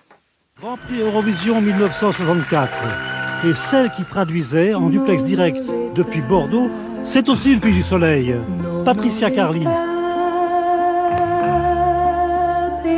Grand 0.60 0.78
Prix 0.78 1.02
Eurovision 1.02 1.62
1964. 1.62 2.72
Et 3.46 3.54
celle 3.54 3.92
qui 3.92 4.04
traduisait 4.06 4.74
en 4.74 4.90
duplex 4.90 5.24
direct 5.24 5.62
depuis 5.94 6.22
Bordeaux, 6.22 6.72
c'est 7.04 7.30
aussi 7.30 7.54
une 7.54 7.62
fille 7.62 7.74
du 7.74 7.84
soleil. 7.84 8.34
Patricia 8.86 9.32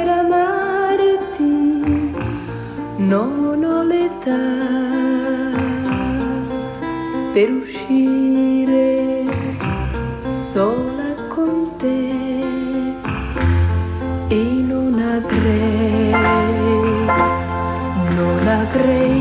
amarti 0.10 1.46
non 2.98 3.64
ho 3.64 3.84
l'età 3.84 4.48
per 7.32 7.50
uscire 7.52 9.24
sola 10.52 11.16
con 11.34 11.72
te 11.78 12.44
e 14.28 14.44
non 14.72 15.00
avrei, 15.00 16.12
non 18.14 18.46
avrei 18.46 19.17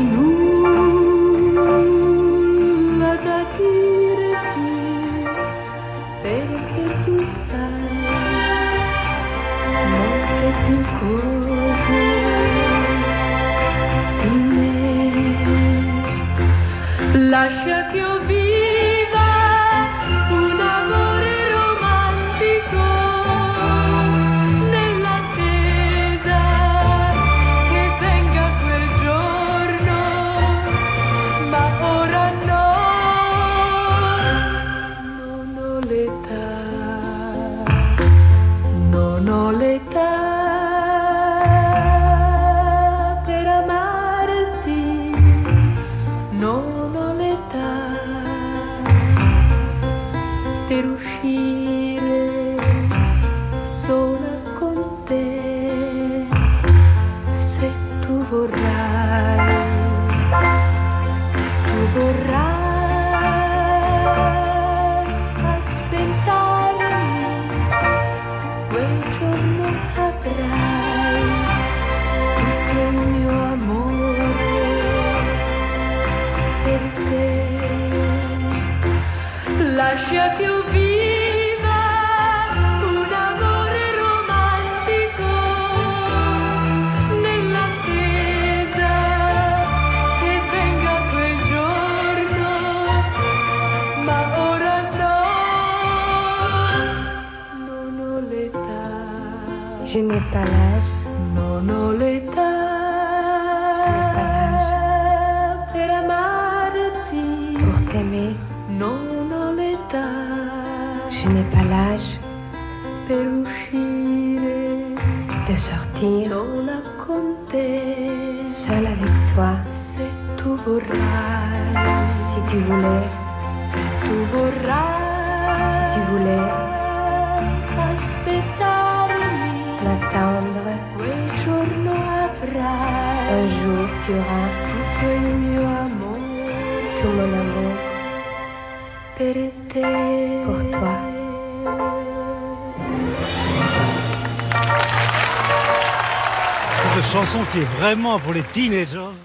qui 147.57 147.63
vraiment 147.63 148.19
pour 148.19 148.33
les 148.33 148.43
teenagers. 148.43 149.17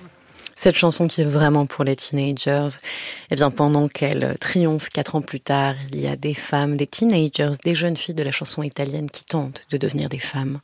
Cette 0.57 0.77
chanson 0.77 1.07
qui 1.07 1.21
est 1.21 1.27
vraiment 1.27 1.66
pour 1.66 1.85
les 1.85 1.97
teenagers, 1.97 2.79
eh 3.31 3.35
bien 3.35 3.51
pendant 3.51 3.88
qu'elle 3.88 4.37
triomphe 4.40 4.88
quatre 4.88 5.16
ans 5.16 5.21
plus 5.21 5.40
tard, 5.40 5.75
il 5.92 6.01
y 6.01 6.07
a 6.07 6.16
des 6.16 6.33
femmes, 6.33 6.79
des 6.79 6.87
teenagers, 6.87 7.53
des 7.62 7.75
jeunes 7.75 7.97
filles 7.97 8.14
de 8.14 8.23
la 8.23 8.31
chanson 8.31 8.62
italienne 8.62 9.11
qui 9.11 9.25
tentent 9.25 9.66
de 9.71 9.77
devenir 9.77 10.09
des 10.09 10.18
femmes. 10.18 10.61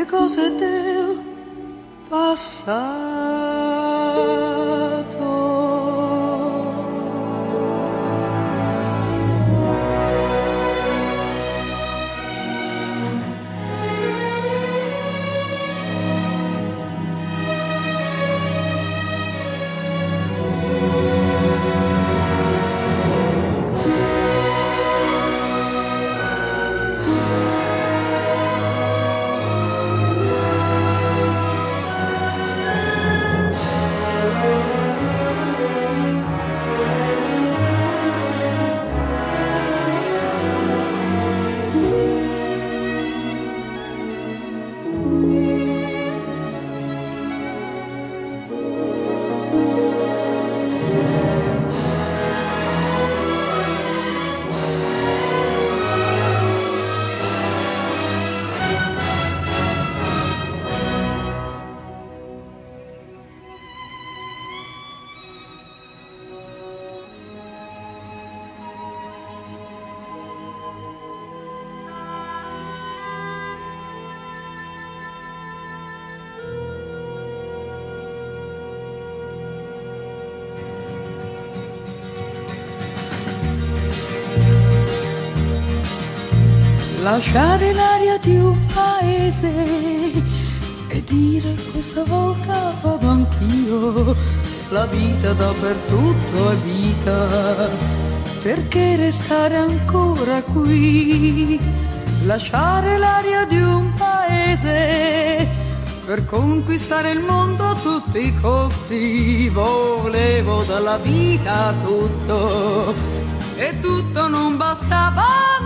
Le 0.00 0.06
cose 0.06 0.50
del 0.56 1.20
passato? 2.08 3.39
Lasciare 87.10 87.72
l'aria 87.72 88.18
di 88.18 88.36
un 88.36 88.56
paese 88.72 89.52
e 90.86 91.02
dire 91.04 91.56
questa 91.72 92.04
volta 92.04 92.72
vado 92.80 93.08
anch'io, 93.08 94.14
la 94.68 94.86
vita 94.86 95.32
dappertutto 95.32 96.50
è 96.50 96.56
vita, 96.58 97.68
perché 98.42 98.94
restare 98.94 99.56
ancora 99.56 100.40
qui, 100.42 101.58
lasciare 102.26 102.96
l'aria 102.96 103.44
di 103.44 103.60
un 103.60 103.92
paese 103.94 105.48
per 106.06 106.24
conquistare 106.26 107.10
il 107.10 107.20
mondo 107.20 107.64
a 107.64 107.74
tutti 107.74 108.24
i 108.24 108.40
costi, 108.40 109.48
volevo 109.48 110.62
dalla 110.62 110.98
vita 110.98 111.74
tutto 111.84 112.94
e 113.56 113.80
tutto 113.80 114.28
non 114.28 114.56
bastava 114.56 115.59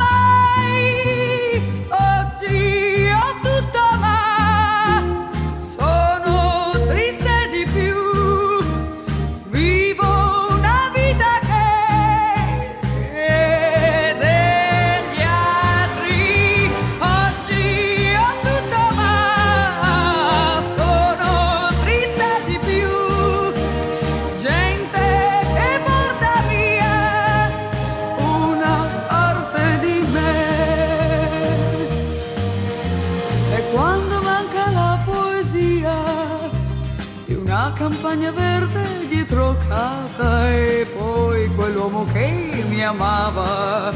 amava 42.84 43.92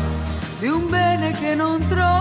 di 0.59 0.67
un 0.67 0.89
bene 0.89 1.33
che 1.33 1.55
non 1.55 1.87
trovo 1.89 2.18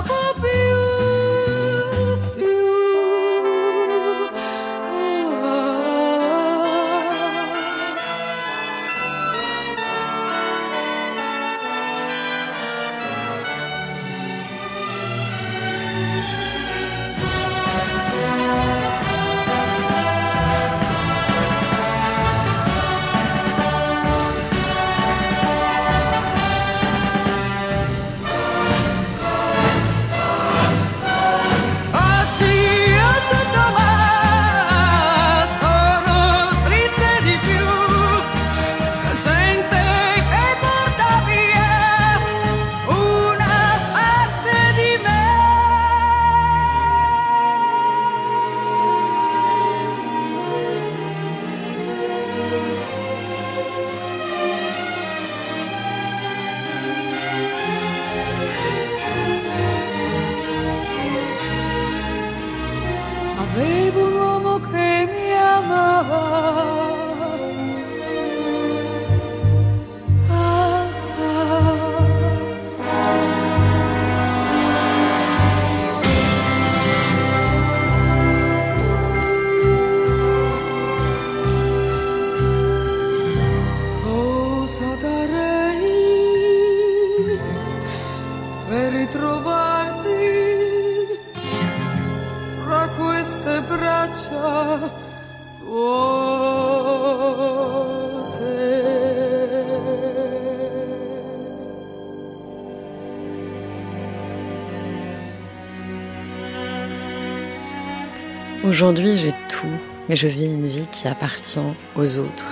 Aujourd'hui, 108.77 109.17
j'ai 109.17 109.33
tout, 109.49 109.75
mais 110.07 110.15
je 110.15 110.27
vis 110.27 110.45
une 110.45 110.67
vie 110.67 110.85
qui 110.91 111.07
appartient 111.07 111.57
aux 111.95 112.19
autres. 112.19 112.47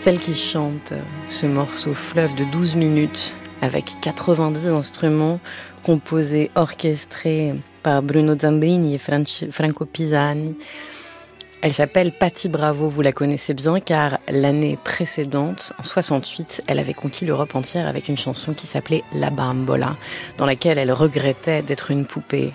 Celle 0.00 0.18
qui 0.18 0.34
chante 0.34 0.92
ce 1.28 1.46
morceau 1.46 1.94
fleuve 1.94 2.34
de 2.34 2.42
12 2.42 2.74
minutes 2.74 3.36
avec 3.62 3.84
90 4.00 4.66
instruments 4.66 5.38
composés, 5.84 6.50
orchestrés 6.56 7.54
par 7.84 8.02
Bruno 8.02 8.36
Zambrini 8.36 8.96
et 8.96 8.98
Franco 8.98 9.84
Pisani. 9.84 10.58
Elle 11.62 11.72
s'appelle 11.72 12.10
Patti 12.10 12.48
Bravo, 12.48 12.88
vous 12.88 13.02
la 13.02 13.12
connaissez 13.12 13.54
bien 13.54 13.78
car 13.78 14.18
l'année 14.26 14.76
précédente, 14.82 15.72
en 15.78 15.84
68, 15.84 16.64
elle 16.66 16.80
avait 16.80 16.94
conquis 16.94 17.24
l'Europe 17.26 17.54
entière 17.54 17.86
avec 17.86 18.08
une 18.08 18.16
chanson 18.16 18.54
qui 18.54 18.66
s'appelait 18.66 19.04
La 19.14 19.30
Bambola, 19.30 19.96
dans 20.36 20.46
laquelle 20.46 20.78
elle 20.78 20.90
regrettait 20.90 21.62
d'être 21.62 21.92
une 21.92 22.06
poupée 22.06 22.52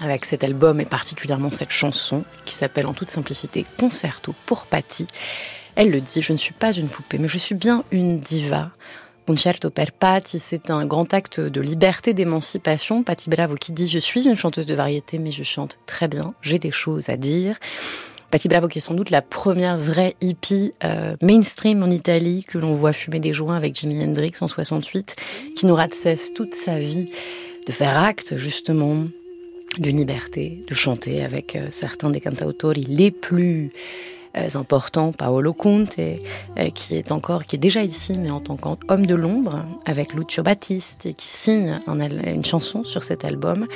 avec 0.00 0.24
cet 0.24 0.44
album 0.44 0.80
et 0.80 0.84
particulièrement 0.84 1.50
cette 1.50 1.70
chanson 1.70 2.24
qui 2.44 2.54
s'appelle 2.54 2.86
en 2.86 2.94
toute 2.94 3.10
simplicité 3.10 3.64
Concerto 3.78 4.34
pour 4.46 4.66
Patti. 4.66 5.06
Elle 5.74 5.90
le 5.90 6.00
dit, 6.00 6.22
je 6.22 6.32
ne 6.32 6.38
suis 6.38 6.52
pas 6.52 6.72
une 6.72 6.88
poupée, 6.88 7.18
mais 7.18 7.28
je 7.28 7.38
suis 7.38 7.54
bien 7.54 7.84
une 7.90 8.18
diva. 8.18 8.70
Concerto 9.26 9.70
per 9.70 9.92
Patti, 9.96 10.38
c'est 10.38 10.70
un 10.70 10.84
grand 10.84 11.14
acte 11.14 11.40
de 11.40 11.60
liberté, 11.60 12.12
d'émancipation. 12.12 13.02
Patti 13.02 13.30
Bravo 13.30 13.54
qui 13.54 13.72
dit, 13.72 13.86
je 13.86 13.98
suis 13.98 14.26
une 14.26 14.34
chanteuse 14.34 14.66
de 14.66 14.74
variété, 14.74 15.18
mais 15.18 15.30
je 15.30 15.44
chante 15.44 15.78
très 15.86 16.08
bien, 16.08 16.34
j'ai 16.42 16.58
des 16.58 16.72
choses 16.72 17.08
à 17.08 17.16
dire. 17.16 17.58
Patti 18.32 18.48
Bravo 18.48 18.66
qui 18.66 18.78
est 18.78 18.80
sans 18.82 18.94
doute 18.94 19.10
la 19.10 19.22
première 19.22 19.78
vraie 19.78 20.16
hippie 20.20 20.72
euh, 20.84 21.16
mainstream 21.22 21.82
en 21.82 21.90
Italie 21.90 22.44
que 22.44 22.58
l'on 22.58 22.72
voit 22.72 22.92
fumer 22.92 23.20
des 23.20 23.32
joints 23.32 23.56
avec 23.56 23.76
Jimi 23.76 24.02
Hendrix 24.02 24.32
en 24.40 24.48
68, 24.48 25.14
qui 25.54 25.66
n'aura 25.66 25.86
de 25.86 25.94
cesse 25.94 26.32
toute 26.34 26.54
sa 26.54 26.78
vie 26.78 27.06
de 27.66 27.72
faire 27.72 28.02
acte 28.02 28.36
justement 28.36 29.04
d'une 29.78 29.96
liberté, 29.96 30.60
de 30.68 30.74
chanter 30.74 31.22
avec 31.22 31.56
euh, 31.56 31.68
certains 31.70 32.10
des 32.10 32.20
cantautori 32.20 32.82
les 32.82 33.10
plus 33.10 33.70
euh, 34.36 34.48
importants, 34.54 35.12
Paolo 35.12 35.52
Conte, 35.52 35.98
euh, 35.98 36.70
qui 36.74 36.96
est 36.96 37.12
encore, 37.12 37.44
qui 37.44 37.56
est 37.56 37.58
déjà 37.58 37.82
ici, 37.82 38.14
mais 38.18 38.30
en 38.30 38.40
tant 38.40 38.56
qu'homme 38.56 39.06
de 39.06 39.14
l'ombre, 39.14 39.64
avec 39.84 40.14
Lucio 40.14 40.42
Battisti, 40.42 41.14
qui 41.14 41.28
signe 41.28 41.80
une 41.86 42.44
chanson 42.44 42.84
sur 42.84 43.04
cet 43.04 43.24
album. 43.24 43.66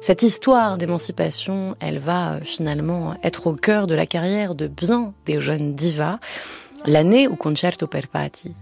Cette 0.00 0.22
histoire 0.22 0.78
d'émancipation, 0.78 1.74
elle 1.80 1.98
va 1.98 2.40
finalement 2.42 3.14
être 3.22 3.46
au 3.46 3.52
cœur 3.52 3.86
de 3.86 3.94
la 3.94 4.06
carrière 4.06 4.54
de 4.54 4.66
bien 4.66 5.12
des 5.26 5.40
jeunes 5.40 5.74
divas. 5.74 6.18
L'année 6.86 7.28
où 7.28 7.36
Concerto 7.36 7.86
per 7.86 8.06
Patti 8.10 8.54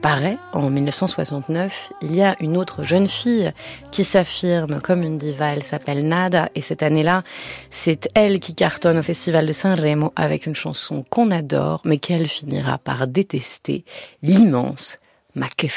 paraît, 0.00 0.38
en 0.52 0.70
1969, 0.70 1.92
il 2.02 2.16
y 2.16 2.22
a 2.22 2.36
une 2.40 2.56
autre 2.56 2.84
jeune 2.84 3.08
fille 3.08 3.52
qui 3.90 4.04
s'affirme 4.04 4.80
comme 4.80 5.02
une 5.02 5.16
diva, 5.16 5.52
elle 5.52 5.64
s'appelle 5.64 6.06
Nada, 6.06 6.50
et 6.54 6.62
cette 6.62 6.82
année-là, 6.82 7.22
c'est 7.70 8.08
elle 8.14 8.40
qui 8.40 8.54
cartonne 8.54 8.98
au 8.98 9.02
Festival 9.02 9.46
de 9.46 9.52
Sanremo 9.52 10.12
avec 10.16 10.46
une 10.46 10.54
chanson 10.54 11.04
qu'on 11.10 11.30
adore, 11.30 11.82
mais 11.84 11.98
qu'elle 11.98 12.26
finira 12.26 12.78
par 12.78 13.06
détester, 13.08 13.84
l'immense 14.22 14.98
Ma 15.34 15.46
che 15.54 15.68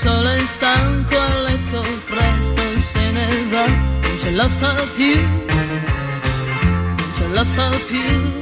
sole 0.00 0.34
è 0.34 0.38
stanco 0.38 1.14
a 1.14 1.40
letto 1.40 1.82
presto 2.06 2.62
se 2.78 3.10
ne 3.10 3.28
va, 3.50 3.66
non 3.66 4.18
ce 4.18 4.30
la 4.30 4.48
fa 4.48 4.72
più, 4.96 5.14
non 5.20 7.12
ce 7.14 7.26
la 7.28 7.44
fa 7.44 7.68
più. 7.86 8.40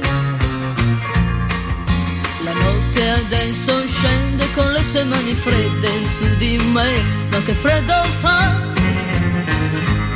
La 2.45 2.53
notte 2.53 3.09
adesso 3.09 3.73
scende 3.87 4.49
con 4.53 4.71
le 4.71 4.83
sue 4.83 5.03
mani 5.03 5.33
fredde 5.33 5.89
su 6.05 6.33
di 6.37 6.55
me, 6.71 6.91
ma 7.29 7.37
che 7.43 7.53
freddo 7.53 8.03
fa, 8.21 8.39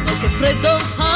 ma 0.06 0.12
che 0.21 0.29
freddo 0.39 0.79
fa. 0.79 1.13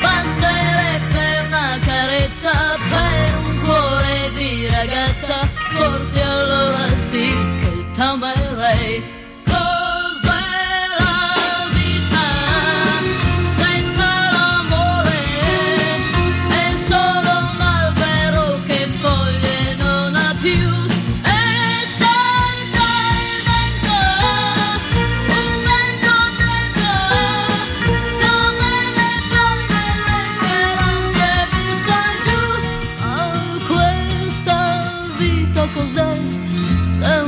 Basterebbe 0.00 1.26
una 1.48 1.78
carezza 1.84 2.76
per 2.88 3.34
un 3.40 3.45
cuore 3.66 4.30
di 4.34 4.68
ragazza, 4.68 5.34
forse 5.70 6.22
allora 6.22 6.94
sì 6.94 7.32
che 7.60 7.84
t'amerei. 7.92 9.15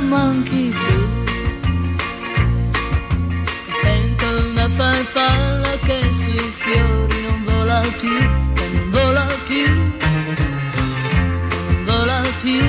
Manchi 0.09 0.71
tu? 0.71 0.99
E 3.69 3.73
sento 3.83 4.27
una 4.51 4.69
farfalla 4.69 5.73
che 5.85 6.13
sui 6.13 6.39
fiori 6.39 7.23
non 7.29 7.45
vola 7.45 7.81
più, 8.01 8.19
che 8.55 8.69
non 8.73 8.91
vola 8.91 9.27
più, 9.47 9.67
che 9.99 11.63
non 11.67 11.85
vola 11.85 12.23
più. 12.41 12.65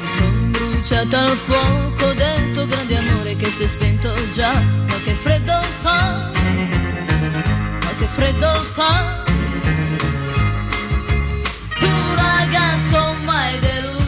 Mi 0.00 0.08
son 0.16 0.50
bruciata 0.50 1.20
al 1.20 1.36
fuoco 1.36 2.12
del 2.14 2.52
tuo 2.52 2.66
grande 2.66 2.96
amore 2.96 3.36
che 3.36 3.46
si 3.46 3.64
è 3.64 3.66
spento 3.66 4.12
già, 4.32 4.52
ma 4.52 4.96
che 5.04 5.14
freddo 5.14 5.60
fa, 5.82 6.30
ma 7.82 7.90
che 7.98 8.06
freddo 8.06 8.52
fa. 8.76 9.20
Tu 11.78 11.90
ragazzo 12.14 13.14
mai 13.24 13.58
rubato 13.60 14.01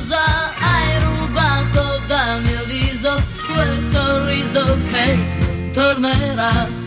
dal 2.14 2.42
mio 2.42 2.64
viso 2.66 3.20
quel 3.53 3.83
sorriso 3.83 4.79
che 4.85 5.14
non 5.16 5.70
tornerà. 5.72 6.84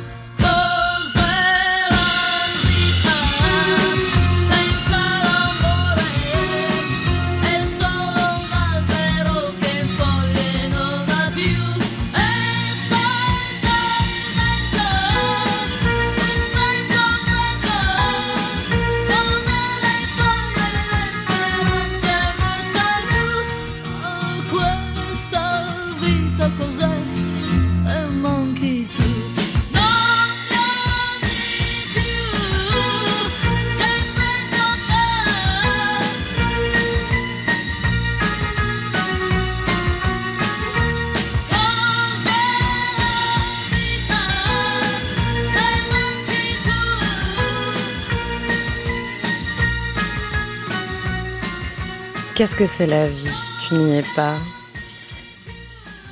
Qu'est-ce 52.38 52.56
que 52.56 52.68
c'est 52.68 52.86
la 52.86 53.08
vie 53.08 53.36
tu 53.68 53.74
n'y 53.74 53.98
es 53.98 54.04
pas? 54.16 54.36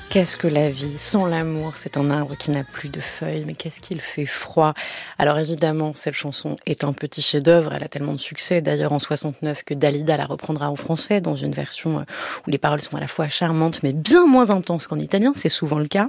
Qu'est-ce 0.10 0.36
que 0.36 0.48
la 0.48 0.72
vie? 0.72 0.98
Sans 0.98 1.28
l'amour, 1.28 1.74
c'est 1.76 1.98
un 1.98 2.10
arbre 2.10 2.36
qui 2.36 2.50
n'a 2.50 2.64
plus 2.64 2.90
de 2.90 3.00
feuilles, 3.00 3.44
mais 3.46 3.54
qu'est-ce 3.54 3.80
qu'il 3.80 4.02
fait 4.02 4.26
froid? 4.26 4.74
Alors 5.20 5.38
évidemment, 5.38 5.94
cette 5.94 6.16
chanson 6.16 6.56
est 6.66 6.84
un 6.84 6.94
petit 6.94 7.22
chef-d'œuvre, 7.22 7.74
elle 7.76 7.84
a 7.84 7.88
tellement 7.88 8.14
de 8.14 8.20
succès 8.20 8.60
d'ailleurs 8.60 8.92
en 8.92 8.98
69 8.98 9.64
que 9.66 9.76
Dalida 9.76 10.18
la 10.18 10.26
reprendra 10.26 10.72
en 10.72 10.76
français 10.76 11.22
dans 11.22 11.36
une 11.36 11.52
version 11.52 12.00
euh, 12.00 12.04
où 12.48 12.50
les 12.50 12.58
paroles 12.58 12.82
sont 12.82 12.98
à 12.98 13.00
la 13.00 13.08
fois 13.08 13.30
charmantes 13.30 13.84
mais 13.84 13.94
bien 13.94 14.26
moins 14.26 14.50
intenses 14.50 14.88
qu'en 14.88 14.98
italien, 14.98 15.32
c'est 15.36 15.48
souvent 15.48 15.78
le 15.78 15.88
cas. 15.88 16.08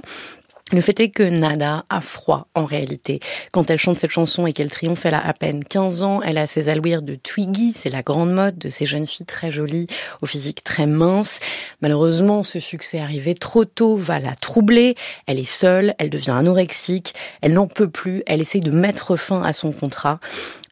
Le 0.73 0.81
fait 0.81 0.99
est 0.99 1.09
que 1.09 1.23
Nada 1.23 1.85
a 1.89 2.01
froid 2.01 2.49
en 2.53 2.65
réalité. 2.65 3.21
Quand 3.53 3.69
elle 3.69 3.79
chante 3.79 3.99
cette 3.99 4.11
chanson 4.11 4.45
et 4.47 4.51
qu'elle 4.51 4.69
triomphe, 4.69 5.05
elle 5.05 5.13
a 5.13 5.25
à 5.25 5.31
peine 5.31 5.63
15 5.63 6.03
ans. 6.03 6.21
Elle 6.21 6.37
a 6.37 6.45
ses 6.45 6.67
allures 6.67 7.01
de 7.01 7.15
Twiggy, 7.15 7.71
c'est 7.71 7.89
la 7.89 8.01
grande 8.01 8.33
mode 8.33 8.57
de 8.57 8.67
ces 8.67 8.85
jeunes 8.85 9.07
filles 9.07 9.25
très 9.25 9.49
jolies, 9.49 9.87
au 10.21 10.25
physique 10.25 10.65
très 10.65 10.85
mince. 10.85 11.39
Malheureusement, 11.81 12.43
ce 12.43 12.59
succès 12.59 12.99
arrivé 12.99 13.33
trop 13.33 13.63
tôt 13.63 13.95
va 13.95 14.19
la 14.19 14.35
troubler. 14.35 14.95
Elle 15.25 15.39
est 15.39 15.45
seule, 15.45 15.95
elle 15.99 16.09
devient 16.09 16.31
anorexique, 16.31 17.13
elle 17.41 17.53
n'en 17.53 17.67
peut 17.67 17.89
plus, 17.89 18.23
elle 18.27 18.41
essaye 18.41 18.59
de 18.59 18.71
mettre 18.71 19.15
fin 19.15 19.43
à 19.43 19.53
son 19.53 19.71
contrat. 19.71 20.19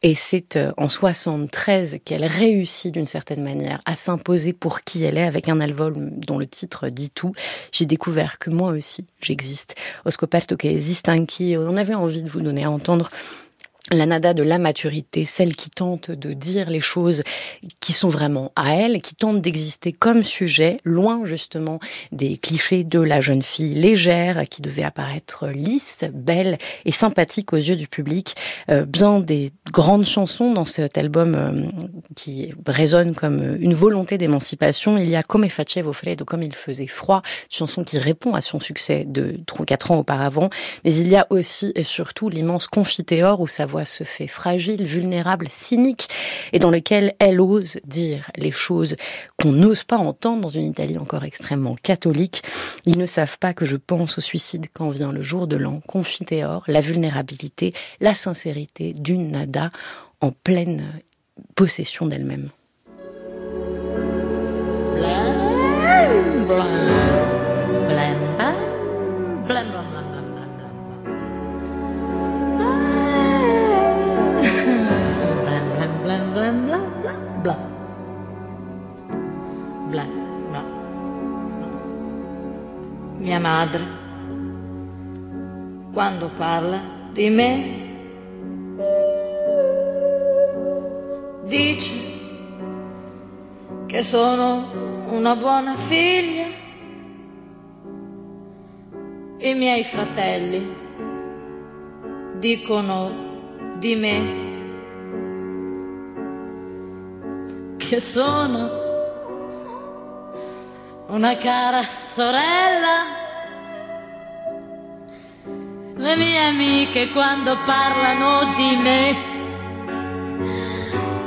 Et 0.05 0.13
c'est 0.13 0.55
euh, 0.55 0.71
en 0.77 0.87
73 0.87 1.97
qu'elle 2.05 2.25
réussit 2.25 2.93
d'une 2.93 3.07
certaine 3.07 3.41
manière 3.41 3.81
à 3.85 3.95
s'imposer 3.95 4.53
pour 4.53 4.81
qui 4.81 5.03
elle 5.03 5.17
est 5.17 5.25
avec 5.25 5.49
un 5.49 5.59
album 5.59 6.11
dont 6.19 6.37
le 6.37 6.45
titre 6.45 6.89
dit 6.89 7.09
tout. 7.09 7.33
J'ai 7.71 7.87
découvert 7.87 8.37
que 8.37 8.51
moi 8.51 8.69
aussi 8.69 9.07
j'existe. 9.19 9.73
Ho 10.03 10.09
scoperto 10.09 10.55
che 10.55 10.69
esiste 10.69 11.11
anch'io. 11.11 11.61
On 11.61 11.77
avait 11.77 11.95
envie 11.95 12.23
de 12.23 12.29
vous 12.29 12.41
donner 12.41 12.63
à 12.63 12.69
entendre 12.69 13.09
la 13.91 14.07
nada 14.07 14.33
de 14.33 14.41
la 14.41 14.57
maturité, 14.57 15.25
celle 15.25 15.55
qui 15.55 15.69
tente 15.69 16.09
de 16.09 16.33
dire 16.33 16.71
les 16.71 16.81
choses 16.81 17.21
qui 17.81 17.93
sont 17.93 18.09
vraiment 18.09 18.51
à 18.55 18.73
elle, 18.73 18.99
qui 19.01 19.13
tente 19.13 19.41
d'exister 19.41 19.93
comme 19.93 20.23
sujet, 20.23 20.77
loin 20.83 21.23
justement 21.23 21.79
des 22.11 22.37
clichés 22.37 22.83
de 22.83 22.99
la 22.99 23.21
jeune 23.21 23.43
fille 23.43 23.75
légère 23.75 24.43
qui 24.49 24.63
devait 24.63 24.83
apparaître 24.83 25.47
lisse, 25.49 26.03
belle 26.11 26.57
et 26.85 26.91
sympathique 26.91 27.53
aux 27.53 27.57
yeux 27.57 27.75
du 27.75 27.87
public. 27.87 28.35
Euh, 28.69 28.85
bien 28.85 29.19
des 29.19 29.51
grandes 29.71 30.05
chansons 30.05 30.51
dans 30.53 30.65
cet 30.65 30.97
album 30.97 31.35
euh, 31.35 31.85
qui 32.15 32.51
résonne 32.65 33.13
comme 33.13 33.57
une 33.59 33.73
volonté 33.73 34.17
d'émancipation. 34.17 34.97
Il 34.97 35.09
y 35.09 35.15
a 35.15 35.21
Come 35.21 35.49
facevo 35.49 35.93
freddo, 35.93 36.25
comme 36.25 36.41
il 36.41 36.55
faisait 36.55 36.87
froid, 36.87 37.21
une 37.43 37.55
chanson 37.55 37.83
qui 37.83 37.99
répond 37.99 38.33
à 38.33 38.41
son 38.41 38.59
succès 38.59 39.05
de 39.07 39.39
3-4 39.45 39.91
ans 39.91 39.97
auparavant. 39.99 40.49
Mais 40.83 40.95
il 40.95 41.07
y 41.07 41.15
a 41.15 41.27
aussi 41.29 41.71
et 41.75 41.83
surtout 41.83 42.29
l'immense 42.29 42.67
Confiteor 42.67 43.41
où 43.41 43.47
sa 43.47 43.67
se 43.83 44.05
fait 44.05 44.27
fragile, 44.27 44.83
vulnérable, 44.85 45.47
cynique, 45.51 46.07
et 46.53 46.59
dans 46.59 46.69
lequel 46.69 47.13
elle 47.19 47.41
ose 47.41 47.79
dire 47.83 48.31
les 48.37 48.53
choses 48.53 48.95
qu'on 49.37 49.51
n'ose 49.51 49.83
pas 49.83 49.97
entendre 49.97 50.43
dans 50.43 50.49
une 50.49 50.63
Italie 50.63 50.97
encore 50.97 51.25
extrêmement 51.25 51.75
catholique. 51.75 52.43
Ils 52.85 52.97
ne 52.97 53.05
savent 53.05 53.37
pas 53.37 53.53
que 53.53 53.65
je 53.65 53.75
pense 53.75 54.17
au 54.17 54.21
suicide 54.21 54.67
quand 54.73 54.89
vient 54.89 55.11
le 55.11 55.21
jour 55.21 55.47
de 55.47 55.57
l'an. 55.57 55.81
Confiteor, 55.87 56.63
la 56.67 56.79
vulnérabilité, 56.79 57.73
la 57.99 58.15
sincérité 58.15 58.93
d'une 58.93 59.31
nada 59.31 59.71
en 60.21 60.31
pleine 60.31 61.01
possession 61.55 62.05
d'elle-même. 62.05 62.51
Mia 83.25 83.39
madre, 83.39 83.83
quando 85.91 86.29
parla 86.37 86.79
di 87.11 87.27
me, 87.31 87.49
dice 91.45 91.93
che 93.87 94.03
sono 94.03 95.07
una 95.09 95.35
buona 95.35 95.75
figlia. 95.75 96.45
I 99.39 99.53
miei 99.55 99.83
fratelli 99.83 100.75
dicono 102.37 103.09
di 103.79 103.95
me 103.95 104.43
che 107.77 107.99
sono 107.99 108.84
una 111.07 111.35
cara 111.35 111.83
sorella. 111.83 113.23
Le 115.97 116.15
mie 116.15 116.37
amiche 116.39 117.09
quando 117.09 117.55
parlano 117.65 118.53
di 118.55 118.75
me 118.81 119.15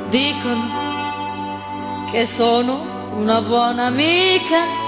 dicono 0.09 2.07
che 2.11 2.27
sono 2.27 3.15
una 3.17 3.41
buona 3.41 3.87
amica. 3.87 4.87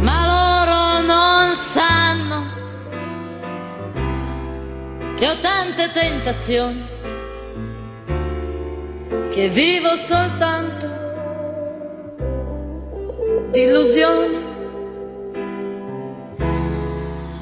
Ma 0.00 0.26
loro 0.26 1.06
non 1.06 1.54
sanno 1.54 2.60
che 5.14 5.28
ho 5.28 5.38
tante 5.38 5.90
tentazioni, 5.92 6.86
che 9.30 9.48
vivo 9.48 9.96
soltanto 9.96 10.91
di 13.52 13.60
illusioni. 13.64 14.50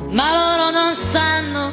Ma 0.08 0.32
loro 0.32 0.70
non 0.70 0.94
sanno 0.94 1.72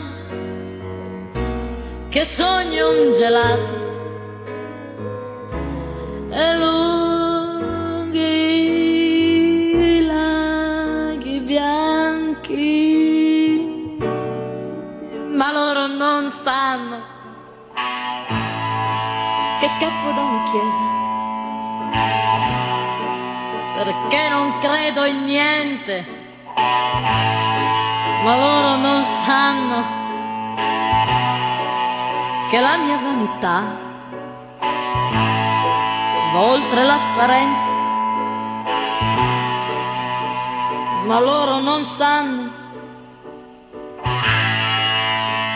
che 2.09 2.23
sogno 2.23 2.89
un 2.91 3.11
gelato 3.11 3.73
e 6.29 6.57
lunghi 6.57 8.15
laghi 10.05 11.39
bianchi, 11.39 12.55
ma 15.33 15.51
loro 15.51 15.87
non 15.87 16.29
sanno 16.29 17.15
che 19.59 19.67
scappo 19.67 20.11
da 20.11 20.21
una 20.21 20.43
chiesa 20.51 20.86
perché 24.07 24.29
non 24.29 24.57
credo 24.59 25.03
in 25.03 25.25
niente, 25.25 26.05
ma 28.23 28.37
loro 28.37 28.77
non 28.77 29.03
sanno 29.03 29.83
che 32.49 32.57
la 32.57 32.77
mia 32.77 32.97
vanità 32.97 33.75
va 36.31 36.39
oltre 36.39 36.85
l'apparenza, 36.85 37.71
ma 41.05 41.19
loro 41.19 41.59
non 41.59 41.83
sanno 41.83 42.51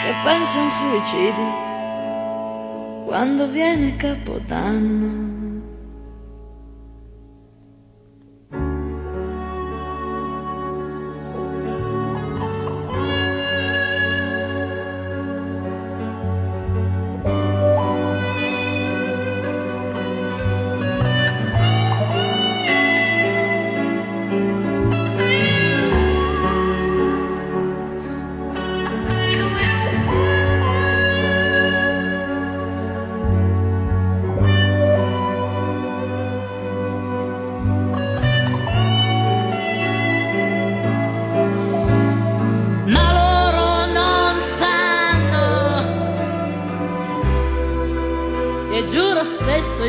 che 0.04 0.14
penso 0.24 0.60
a 0.60 0.62
un 0.64 0.72
suicidio 0.72 1.70
quando 3.06 3.48
viene 3.48 3.96
Capodanno. 3.96 5.31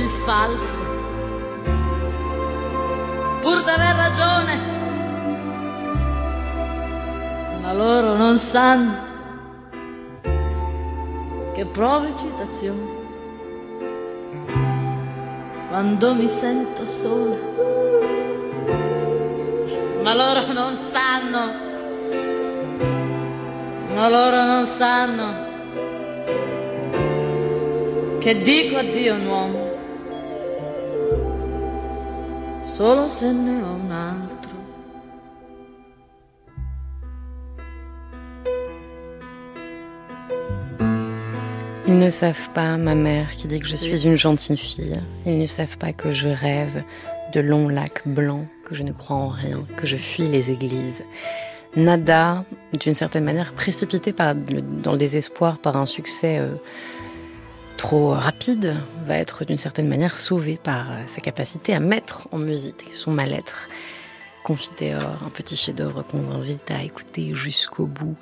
Falso, 0.01 0.75
pur 3.41 3.63
d'aver 3.63 3.95
ragione, 3.97 4.59
ma 7.61 7.73
loro 7.73 8.17
non 8.17 8.39
sanno 8.39 8.95
che 11.53 11.65
provo 11.67 12.07
eccitazione. 12.07 13.01
Quando 15.69 16.15
mi 16.15 16.27
sento 16.27 16.85
sola, 16.85 17.37
ma 20.03 20.15
loro 20.15 20.53
non 20.53 20.75
sanno, 20.75 21.53
ma 23.95 24.09
loro 24.09 24.45
non 24.45 24.67
sanno 24.67 25.51
che 28.23 28.41
dico 28.41 28.77
addio 28.77 29.15
a 29.15 29.19
solo 32.77 33.07
se 33.07 33.27
ne 33.27 33.61
ho 33.61 33.67
un 33.67 33.91
altro. 33.91 34.59
Ils 41.87 41.99
ne 41.99 42.09
savent 42.09 42.49
pas, 42.55 42.79
ma 42.79 42.95
mère 42.95 43.33
qui 43.33 43.47
dit 43.47 43.61
que 43.61 43.67
je 43.67 43.77
suis 43.77 44.07
une 44.07 44.17
gentille 44.17 44.57
fille, 44.57 44.99
ils 45.27 45.39
ne 45.39 45.47
savent 45.47 45.77
pas 45.77 45.93
que 45.93 46.13
je 46.13 46.31
rêve 46.31 46.83
de 47.35 47.41
longs 47.41 47.69
lacs 47.69 48.03
blancs, 48.07 48.47
que 48.65 48.75
je 48.75 48.83
ne 48.85 48.93
crois 48.93 49.17
en 49.17 49.29
rien, 49.29 49.61
que 49.77 49.87
je 49.87 49.99
fuis 49.99 50.29
les 50.29 50.51
églises. 50.51 51.05
Nada, 51.77 52.45
d'une 52.81 52.95
certaine 52.95 53.25
manière, 53.25 53.53
précipité 53.53 54.15
par, 54.15 54.35
dans 54.35 54.93
le 54.93 54.99
désespoir 54.99 55.59
par 55.59 55.77
un 55.77 55.87
succès 55.87 56.39
euh, 56.39 56.55
trop 57.83 58.11
rapide 58.11 58.77
va 59.05 59.17
être 59.17 59.45
d'une 59.45 59.59
certaine 59.59 59.89
manière 59.89 60.17
sauvé 60.17 60.57
par 60.57 60.93
euh, 60.93 61.03
sa 61.09 61.21
capacité 61.21 61.75
à 61.75 61.81
mettre 61.81 62.29
en 62.31 62.39
musique 62.39 62.85
son 62.95 63.11
mal-être. 63.11 63.69
Confiteor, 64.45 65.19
un 65.27 65.31
petit 65.31 65.57
chef-d'œuvre 65.57 66.05
qu'on 66.05 66.31
invite 66.31 66.71
à 66.71 66.85
écouter 66.85 67.35
jusqu'au 67.35 67.87
bout. 67.87 68.15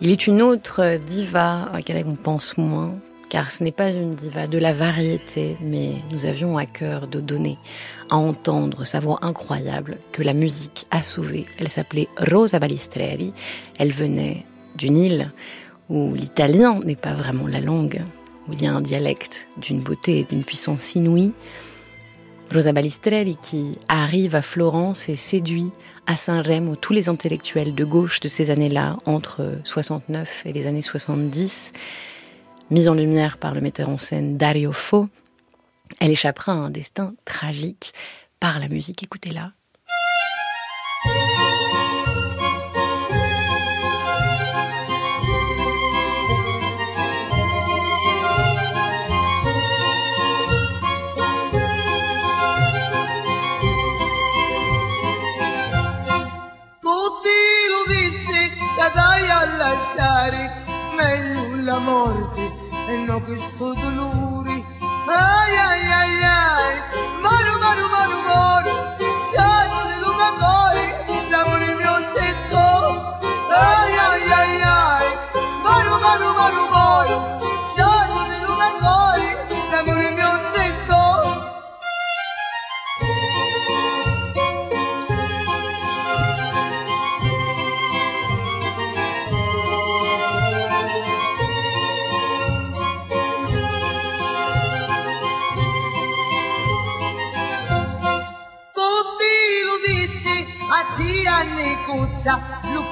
Il 0.00 0.10
est 0.10 0.26
une 0.26 0.42
autre 0.42 0.98
diva 1.06 1.68
à 1.72 1.74
laquelle 1.74 2.04
on 2.04 2.16
pense 2.16 2.58
moins, 2.58 2.96
car 3.30 3.52
ce 3.52 3.62
n'est 3.62 3.70
pas 3.70 3.90
une 3.90 4.10
diva 4.10 4.48
de 4.48 4.58
la 4.58 4.72
variété, 4.72 5.56
mais 5.62 5.92
nous 6.10 6.26
avions 6.26 6.58
à 6.58 6.66
cœur 6.66 7.06
de 7.06 7.20
donner 7.20 7.58
à 8.10 8.16
entendre 8.16 8.84
sa 8.84 8.98
voix 8.98 9.20
incroyable 9.22 9.98
que 10.10 10.24
la 10.24 10.34
musique 10.34 10.86
a 10.90 11.04
sauvée. 11.04 11.46
Elle 11.58 11.68
s'appelait 11.68 12.08
Rosa 12.18 12.58
Balistreri. 12.58 13.32
Elle 13.78 13.92
venait 13.92 14.44
d'une 14.74 14.96
île 14.96 15.32
où 15.88 16.12
l'italien 16.12 16.80
n'est 16.80 16.96
pas 16.96 17.14
vraiment 17.14 17.46
la 17.46 17.60
langue 17.60 18.02
où 18.48 18.52
il 18.52 18.62
y 18.62 18.66
a 18.66 18.72
un 18.72 18.80
dialecte 18.80 19.48
d'une 19.56 19.80
beauté 19.80 20.20
et 20.20 20.24
d'une 20.24 20.44
puissance 20.44 20.94
inouïe. 20.94 21.32
Rosa 22.52 22.72
Balistrelli 22.72 23.36
qui 23.42 23.78
arrive 23.88 24.34
à 24.34 24.42
Florence 24.42 25.08
et 25.08 25.16
séduit 25.16 25.72
à 26.06 26.16
Saint-Remo 26.16 26.76
tous 26.76 26.92
les 26.92 27.08
intellectuels 27.08 27.74
de 27.74 27.84
gauche 27.84 28.20
de 28.20 28.28
ces 28.28 28.50
années-là, 28.50 28.98
entre 29.06 29.58
69 29.64 30.42
et 30.46 30.52
les 30.52 30.66
années 30.66 30.82
70, 30.82 31.72
mise 32.70 32.88
en 32.88 32.94
lumière 32.94 33.38
par 33.38 33.54
le 33.54 33.60
metteur 33.60 33.88
en 33.88 33.98
scène 33.98 34.36
Dario 34.36 34.72
Fo. 34.72 35.08
Elle 36.00 36.10
échappera 36.10 36.52
à 36.52 36.56
un 36.56 36.70
destin 36.70 37.14
tragique 37.24 37.92
par 38.40 38.58
la 38.58 38.68
musique. 38.68 39.02
Écoutez-la. 39.02 39.52
Morte 61.84 62.52
e 62.88 62.96
non 63.06 63.22
questo 63.24 63.74
dolore 63.74 64.62
ai 65.06 65.56
ai 65.56 65.92
ai 66.00 66.24
ai. 66.24 66.74
Maru 67.22 67.58
maru 67.60 67.86
maru 67.94 68.18
maru 68.26 68.43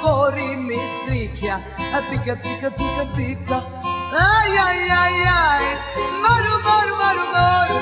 χωρί 0.03 0.51
μυστρίκια 0.67 1.57
Πίκα, 2.11 2.35
πίκα, 2.43 2.69
πίκα, 2.79 3.05
πίκα 3.17 3.59
Αϊ, 4.33 4.53
αϊ, 4.67 4.81
αϊ, 5.03 5.19
αϊ 5.47 5.67
Μαρου, 6.23 6.57
μαρου, 6.67 6.95
μαρου, 7.01 7.27
μαρου 7.35 7.79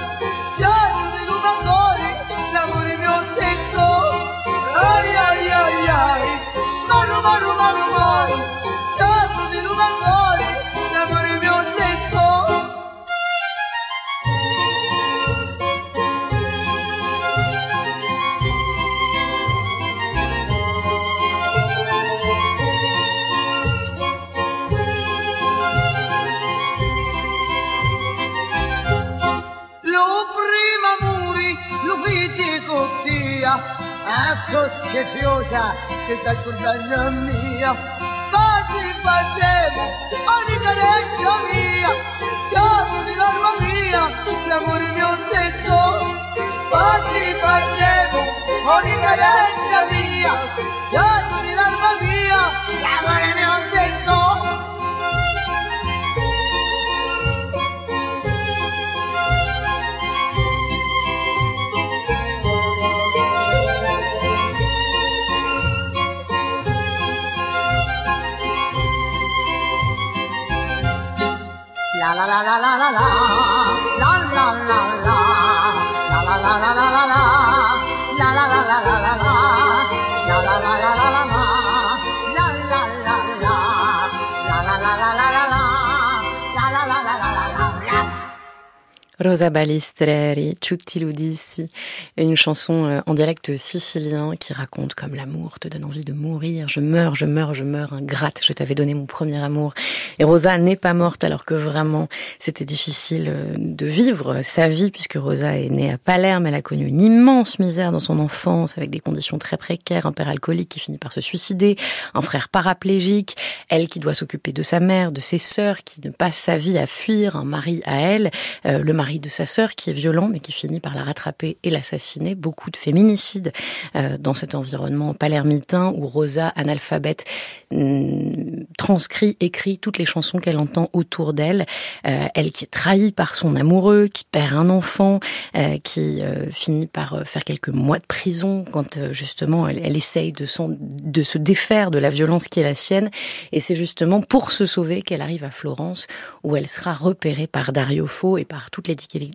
Rosa 89.41 89.49
Balistreri, 89.49 90.55
Tutti 90.61 91.01
Ludici, 91.01 91.71
une 92.19 92.37
chanson 92.37 92.85
euh, 92.85 93.01
en 93.07 93.15
direct 93.15 93.57
sicilien 93.57 94.35
qui 94.39 94.53
raconte 94.53 94.93
comme 94.93 95.15
l'amour 95.15 95.59
te 95.59 95.67
donne 95.67 95.87
envie 95.87 96.05
de 96.05 96.13
mourir. 96.13 96.69
Je 96.69 96.81
meurs, 96.81 97.15
je 97.15 97.25
meurs, 97.25 97.55
je 97.55 97.65
meurs, 97.65 97.95
ingrate, 97.95 98.41
je 98.45 98.53
t'avais 98.53 98.75
donné 98.75 98.93
mon 98.93 99.07
premier 99.07 99.43
amour. 99.43 99.73
Et 100.19 100.25
Rosa 100.25 100.59
n'est 100.59 100.77
pas 100.77 100.93
morte 100.93 101.25
alors 101.25 101.47
que 101.47 101.55
vraiment 101.55 102.09
c'était 102.39 102.67
difficile 102.67 103.29
euh, 103.31 103.55
de 103.57 103.87
vivre 103.87 104.43
sa 104.43 104.69
vie 104.69 104.91
puisque 104.91 105.15
Rosa 105.15 105.57
est 105.57 105.71
née 105.71 105.91
à 105.91 105.97
Palerme. 105.97 106.47
Elle 106.47 106.55
a 106.55 106.61
connu 106.61 106.87
une 106.87 107.01
immense 107.01 107.59
misère 107.59 107.93
dans 107.93 107.99
son 107.99 108.19
enfance 108.19 108.77
avec 108.77 108.91
des 108.91 109.01
conditions 109.01 109.39
très 109.39 109.57
précaires, 109.57 110.05
un 110.05 110.13
père 110.13 110.29
alcoolique 110.29 110.69
qui 110.69 110.81
finit 110.81 110.99
par 110.99 111.15
se 111.15 111.23
suicider, 111.23 111.77
un 112.13 112.21
frère 112.21 112.51
paraplégique, 112.51 113.37
elle 113.71 113.89
qui 113.89 114.01
doit 114.01 114.13
s'occuper 114.13 114.53
de 114.53 114.61
sa 114.63 114.81
mère, 114.81 115.13
de 115.13 115.23
ses 115.23 115.39
sœurs, 115.39 115.83
qui 115.83 116.03
ne 116.05 116.11
passe 116.11 116.37
sa 116.37 116.59
vie 116.59 116.77
à 116.77 116.87
fuir, 116.87 117.37
un 117.37 117.45
mari 117.45 117.81
à 117.87 118.03
elle, 118.03 118.31
euh, 118.67 118.83
le 118.83 118.93
mari 118.93 119.19
de 119.19 119.30
sa 119.31 119.47
sœur 119.47 119.75
qui 119.75 119.91
est 119.91 119.95
violent 119.95 120.29
mais 120.29 120.41
qui 120.41 120.53
finit 120.53 120.81
par 120.81 120.95
la 120.95 121.03
rattraper 121.03 121.57
et 121.63 121.71
l'assassiner. 121.71 122.35
Beaucoup 122.35 122.71
de 122.71 122.77
féminicides 122.77 123.53
euh, 123.97 124.19
dans 124.19 124.35
cet 124.35 124.55
environnement 124.55 125.15
palermitain 125.15 125.93
où 125.97 126.07
Rosa, 126.07 126.49
analphabète, 126.49 127.25
mm, 127.71 128.65
transcrit, 128.77 129.37
écrit 129.41 129.79
toutes 129.79 129.99
les 129.99 130.05
chansons 130.05 130.39
qu'elle 130.39 130.59
entend 130.59 130.91
autour 130.93 131.33
d'elle. 131.33 131.67
Euh, 132.07 132.27
elle 132.35 132.53
qui 132.53 132.65
est 132.65 132.71
trahie 132.71 133.13
par 133.13 133.35
son 133.35 133.57
amoureux, 133.57 134.09
qui 134.09 134.25
perd 134.25 134.55
un 134.55 134.71
enfant, 134.71 135.21
euh, 135.57 135.79
qui 135.83 136.23
finit 136.51 136.87
par 136.87 137.23
faire 137.25 137.45
quelques 137.45 137.69
mois 137.69 137.99
de 137.99 138.07
prison 138.07 138.65
quand 138.71 139.13
justement 139.13 139.69
elle, 139.69 139.97
essaye 139.97 140.33
de, 140.33 140.45
se 140.45 141.39
défaire 141.39 141.91
de 141.91 141.99
la 141.99 142.11
violence 142.11 142.49
qui 142.49 142.61
est 142.61 142.65
la 142.65 142.75
sienne. 142.75 143.11
Et 143.53 143.61
c'est 143.61 143.77
justement 143.77 144.21
pour 144.21 144.53
se 144.53 144.67
sauver 144.67 145.03
qu'elle 145.03 145.23
arrive 145.23 145.45
à 145.45 145.51
Florence 145.51 146.07
où 146.43 146.57
elle 146.57 146.69
sera 146.69 146.93
repérée 146.93 147.47
par 147.47 147.73
Dario 147.73 148.07
Fo 148.07 148.39
et 148.39 148.45
par 148.45 148.71
toute 148.71 148.89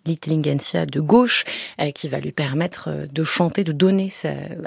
l'intelligentsia 0.06 0.86
de 0.86 1.00
gauche 1.00 1.44
euh, 1.80 1.92
qui 1.92 2.10
va 2.10 2.20
lui 2.20 2.32
permettre 2.32 2.90
euh, 2.90 3.06
de 3.06 3.24
chanter, 3.24 3.64
de 3.64 3.72
donner 3.72 4.10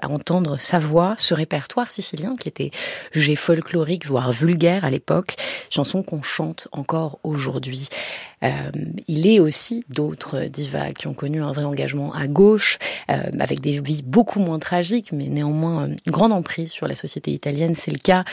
à 0.02 0.08
entendre 0.08 0.58
sa 0.58 0.78
voix, 0.78 1.14
ce 1.18 1.34
répertoire 1.34 1.90
sicilien 1.90 2.36
qui 2.36 2.48
était 2.48 2.70
jugé 3.12 3.36
folklorique, 3.36 4.06
voire 4.06 4.32
vulgaire 4.32 4.84
à 4.84 4.90
l'époque, 4.90 5.36
chanson 5.70 6.02
qu'on 6.02 6.22
chante 6.22 6.68
encore 6.72 7.18
aujourd'hui. 7.22 7.88
Euh, 8.45 8.70
il 9.07 9.26
est 9.26 9.41
aussi 9.41 9.84
d'autres 9.89 10.45
divas 10.45 10.93
qui 10.93 11.07
ont 11.07 11.14
connu 11.14 11.43
un 11.43 11.53
vrai 11.53 11.64
engagement 11.64 12.12
à 12.12 12.26
gauche, 12.26 12.78
euh, 13.11 13.22
avec 13.41 13.61
des 13.61 13.80
vies 13.80 14.03
beaucoup 14.03 14.41
moins 14.41 14.59
tragiques, 14.59 15.12
mais 15.12 15.26
néanmoins 15.26 15.84
euh, 15.84 15.95
une 16.07 16.12
grande 16.12 16.32
emprise 16.32 16.70
sur 16.70 16.86
la 16.86 16.95
société 16.95 17.32
italienne. 17.32 17.74
C'est 17.74 17.91
le 17.91 17.99
cas 17.99 18.24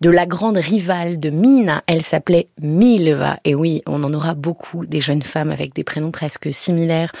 de 0.00 0.10
la 0.10 0.26
grande 0.26 0.56
rivale 0.56 1.20
de 1.20 1.30
Mina. 1.30 1.82
Elle 1.86 2.04
s'appelait 2.04 2.46
Milva. 2.60 3.38
Et 3.44 3.54
oui, 3.54 3.82
on 3.86 4.02
en 4.04 4.14
aura 4.14 4.34
beaucoup 4.34 4.86
des 4.86 5.00
jeunes 5.00 5.22
femmes 5.22 5.50
avec 5.50 5.74
des 5.74 5.84
prénoms 5.84 6.10
presque 6.10 6.52
similaires. 6.52 7.12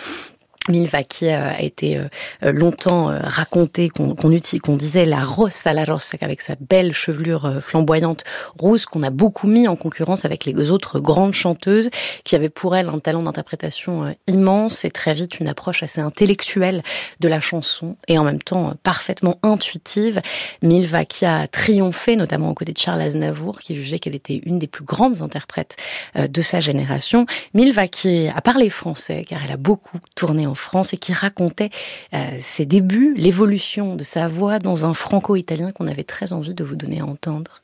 Milva 0.70 1.02
qui 1.02 1.28
a 1.28 1.60
été 1.60 1.98
euh, 1.98 2.08
longtemps 2.52 3.10
euh, 3.10 3.18
racontée, 3.22 3.88
qu'on 3.88 4.14
qu'on 4.14 4.30
uti- 4.30 4.60
qu'on 4.60 4.76
disait 4.76 5.04
la 5.04 5.20
rossa, 5.20 5.72
la 5.74 5.84
rossa, 5.84 6.16
avec 6.20 6.40
sa 6.40 6.54
belle 6.60 6.92
chevelure 6.92 7.44
euh, 7.44 7.60
flamboyante 7.60 8.24
rousse, 8.58 8.86
qu'on 8.86 9.02
a 9.02 9.10
beaucoup 9.10 9.46
mis 9.46 9.68
en 9.68 9.76
concurrence 9.76 10.24
avec 10.24 10.44
les 10.44 10.70
autres 10.70 11.00
grandes 11.00 11.34
chanteuses, 11.34 11.90
qui 12.24 12.36
avaient 12.36 12.48
pour 12.48 12.76
elle 12.76 12.88
un 12.88 12.98
talent 12.98 13.22
d'interprétation 13.22 14.04
euh, 14.04 14.12
immense 14.26 14.84
et 14.84 14.90
très 14.90 15.14
vite 15.14 15.40
une 15.40 15.48
approche 15.48 15.82
assez 15.82 16.00
intellectuelle 16.00 16.82
de 17.20 17.28
la 17.28 17.40
chanson 17.40 17.96
et 18.08 18.18
en 18.18 18.24
même 18.24 18.42
temps 18.42 18.70
euh, 18.70 18.74
parfaitement 18.82 19.38
intuitive. 19.42 20.20
Milva 20.62 21.04
qui 21.04 21.24
a 21.24 21.46
triomphé, 21.48 22.16
notamment 22.16 22.50
aux 22.50 22.54
côtés 22.54 22.72
de 22.72 22.78
Charles 22.78 23.02
Aznavour, 23.02 23.58
qui 23.58 23.74
jugeait 23.74 23.98
qu'elle 23.98 24.14
était 24.14 24.40
une 24.44 24.58
des 24.58 24.66
plus 24.66 24.84
grandes 24.84 25.22
interprètes 25.22 25.76
euh, 26.16 26.28
de 26.28 26.42
sa 26.42 26.60
génération. 26.60 27.26
Milva 27.54 27.88
qui 27.88 28.28
a 28.28 28.40
parlé 28.40 28.70
français, 28.70 29.22
car 29.26 29.40
elle 29.44 29.52
a 29.52 29.56
beaucoup 29.56 29.98
tourné 30.14 30.46
en 30.46 30.54
France 30.60 30.92
et 30.94 30.96
qui 30.96 31.12
racontait 31.12 31.70
euh, 32.14 32.18
ses 32.40 32.66
débuts, 32.66 33.14
l'évolution 33.16 33.96
de 33.96 34.02
sa 34.02 34.28
voix 34.28 34.58
dans 34.58 34.84
un 34.86 34.94
franco-italien 34.94 35.70
qu'on 35.72 35.86
avait 35.86 36.04
très 36.04 36.32
envie 36.32 36.54
de 36.54 36.64
vous 36.64 36.76
donner 36.76 37.00
à 37.00 37.06
entendre. 37.06 37.62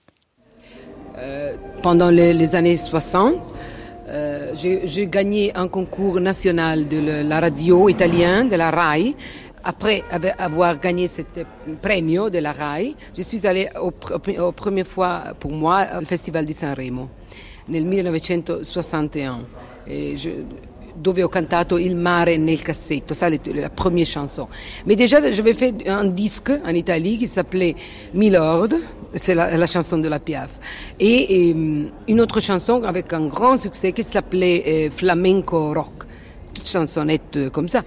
Euh, 1.19 1.55
pendant 1.83 2.11
les, 2.11 2.55
années 2.57 2.77
60, 2.77 3.35
euh, 4.09 4.53
j'ai 4.55 5.07
gagné 5.07 5.55
un 5.57 5.69
concours 5.69 6.21
national 6.21 6.89
de 6.89 6.99
la 7.23 7.41
radio 7.41 7.89
italienne, 7.89 8.49
de 8.49 8.57
la 8.57 8.71
RAI. 8.71 9.15
Après 9.65 10.05
avoir 10.39 10.79
gagné 10.79 11.07
ce 11.09 11.23
premio 11.83 12.31
de 12.31 12.39
la 12.39 12.53
RAI, 12.53 12.95
je 13.17 13.23
suis 13.23 13.47
allée 13.47 13.69
au, 13.83 13.91
au 14.47 14.53
première 14.53 14.87
fois 14.87 15.35
pour 15.41 15.53
moi 15.53 15.87
au 16.01 16.05
Festival 16.07 16.45
di 16.45 16.53
Sanremo 16.53 17.09
nel 17.69 17.85
1961. 17.85 19.41
E 19.89 20.17
je- 20.17 20.45
dove 21.01 21.23
ho 21.23 21.29
cantato 21.29 21.79
Il 21.79 21.95
mare 21.97 22.37
nel 22.37 22.63
cassetto, 22.63 23.15
ça 23.15 23.29
le- 23.29 23.39
la 23.55 23.71
première 23.71 24.07
chanson. 24.07 24.49
Mais 24.87 24.97
déjà, 24.97 25.21
j'avais 25.31 25.55
fait 25.55 25.75
un 25.89 26.05
disque 26.05 26.53
en 26.65 26.75
Italie 26.75 27.19
qui 27.19 27.27
s'appelait 27.27 27.75
Milord, 28.15 28.69
c'est 29.15 29.35
la, 29.35 29.67
chanson 29.67 29.99
de 29.99 30.09
la 30.09 30.19
Piaf. 30.19 30.51
Et, 30.99 31.53
euh, 31.55 31.89
une 32.09 32.21
autre 32.21 32.41
chanson 32.41 32.83
avec 32.85 33.13
un 33.13 33.27
grand 33.27 33.57
succès 33.57 33.93
qui 33.93 34.03
s'appelait 34.03 34.63
euh, 34.67 34.91
Flamenco 34.91 35.73
Rock. 35.73 36.05
Toute 36.55 36.69
chansonnette 36.69 37.37
euh, 37.37 37.51
comme 37.51 37.69
ça. 37.69 37.83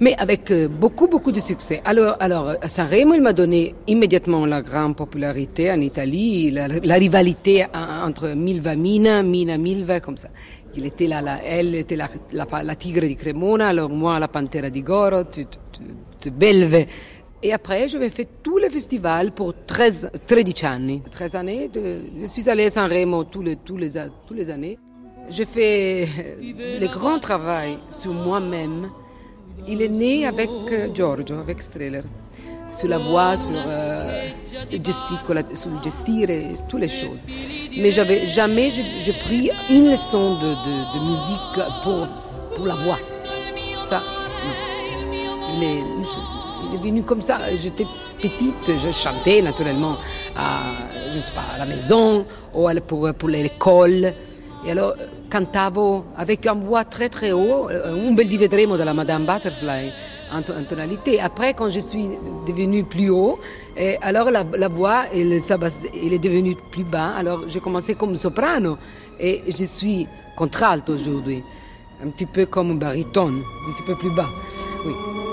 Mais 0.00 0.14
avec 0.18 0.52
beaucoup, 0.80 1.06
beaucoup 1.06 1.30
de 1.30 1.38
succès. 1.38 1.80
Alors, 1.84 2.16
alors 2.18 2.52
à 2.60 2.68
Sanremo, 2.68 3.14
il 3.14 3.22
m'a 3.22 3.32
donné 3.32 3.76
immédiatement 3.86 4.44
la 4.44 4.60
grande 4.60 4.96
popularité 4.96 5.70
en 5.70 5.80
Italie, 5.80 6.50
la, 6.50 6.66
rivalité 6.96 7.64
en- 7.72 8.08
entre 8.08 8.30
Milva 8.34 8.74
Mina, 8.74 9.22
Mina 9.22 9.56
Milva, 9.56 10.00
comme 10.00 10.16
ça. 10.16 10.28
Il 10.76 10.86
était 10.86 11.06
là, 11.06 11.20
là, 11.22 11.40
elle 11.44 11.74
était 11.74 11.96
la, 11.96 12.08
la, 12.32 12.46
la 12.62 12.74
tigre 12.74 13.02
di 13.06 13.14
Cremona, 13.16 13.68
alors 13.68 13.90
moi 13.90 14.18
la 14.18 14.28
panthère 14.28 14.70
di 14.70 14.82
Goro, 14.82 15.24
tu, 15.24 15.46
tu, 15.46 15.80
tu 16.20 16.30
belve. 16.30 16.86
Et 17.42 17.52
après, 17.52 17.86
j'avais 17.88 18.08
fait 18.10 18.26
tous 18.42 18.56
les 18.58 18.70
festivals 18.70 19.30
pour 19.32 19.52
13, 19.66 20.10
13 20.26 20.64
années. 20.64 21.02
13 21.10 21.36
années, 21.36 21.68
de- 21.68 22.02
je 22.20 22.26
suis 22.26 22.48
allée 22.48 22.64
à 22.64 22.70
Sanremo 22.70 23.24
tous 23.24 23.42
les, 23.42 23.56
tous 23.56 23.76
les, 23.76 23.90
tous 24.26 24.34
les 24.34 24.50
années. 24.50 24.78
J'ai 25.30 25.44
fait 25.44 26.06
le 26.40 26.86
grand 26.88 27.18
travail 27.18 27.78
sur 27.90 28.12
moi-même. 28.12 28.90
Il 29.68 29.80
est 29.80 29.88
né 29.88 30.26
avec 30.26 30.50
euh, 30.72 30.88
Giorgio, 30.92 31.36
avec 31.38 31.62
Streller. 31.62 32.02
Sur 32.74 32.88
la 32.88 32.98
voix, 32.98 33.36
sur, 33.36 33.54
euh, 33.54 34.24
gesticulazione, 34.84 35.54
sul 35.54 35.70
gestire 35.82 36.28
toutes 36.68 36.80
les 36.80 36.88
choses. 36.88 37.24
Mais 37.76 37.92
j'avais 37.92 38.26
jamais 38.26 38.68
j'ai 38.70 39.12
pris 39.12 39.50
une 39.70 39.92
leçon 39.92 40.34
de, 40.40 41.08
musique 41.08 41.56
pour, 41.84 42.06
pour 42.56 42.66
la 42.66 42.74
voix. 42.74 42.98
Ça. 43.76 44.02
Il 45.56 45.62
est, 45.62 45.82
il 46.68 46.74
est 46.74 46.82
venu 46.82 47.02
comme 47.04 47.20
ça. 47.20 47.38
J'étais 47.56 47.86
petite, 48.20 48.72
je 48.76 48.90
chantais 48.90 49.40
naturellement 49.40 49.96
à, 50.34 50.62
je 51.12 51.20
sais 51.20 51.32
pas, 51.32 51.54
à 51.54 51.58
la 51.58 51.66
maison 51.66 52.26
ou 52.52 52.68
pour, 52.88 53.14
pour 53.14 53.28
l'école. 53.28 54.14
Et 54.66 54.70
alors, 54.72 54.94
cantavo 55.30 56.06
avec 56.16 56.46
une 56.46 56.60
voix 56.60 56.84
très 56.84 57.08
très 57.08 57.32
haut, 57.32 57.68
un 57.68 58.14
bel 58.14 58.28
di 58.28 58.36
vedremo 58.36 58.76
de 58.76 58.82
la 58.82 58.94
Madame 58.94 59.26
Butterfly 59.26 59.92
en, 60.34 60.42
tonalité. 60.42 61.20
Après, 61.20 61.54
quand 61.54 61.68
je 61.68 61.80
suis 61.80 62.10
devenue 62.46 62.84
plus 62.84 63.10
haut, 63.10 63.38
alors 64.02 64.30
la, 64.30 64.68
voix 64.68 65.04
elle, 65.12 65.32
elle, 65.32 66.12
est 66.12 66.18
devenue 66.18 66.56
plus 66.70 66.84
bas. 66.84 67.12
Alors 67.16 67.48
j'ai 67.48 67.60
commencé 67.60 67.94
comme 67.94 68.16
soprano 68.16 68.76
et 69.18 69.42
je 69.46 69.64
suis 69.64 70.06
contralto 70.36 70.94
aujourd'hui, 70.94 71.42
un 72.02 72.08
petit 72.10 72.26
peu 72.26 72.46
comme 72.46 72.78
baryton, 72.78 73.28
un 73.28 73.72
petit 73.72 73.84
peu 73.86 73.94
plus 73.94 74.14
bas. 74.14 74.28
Oui. 74.84 75.23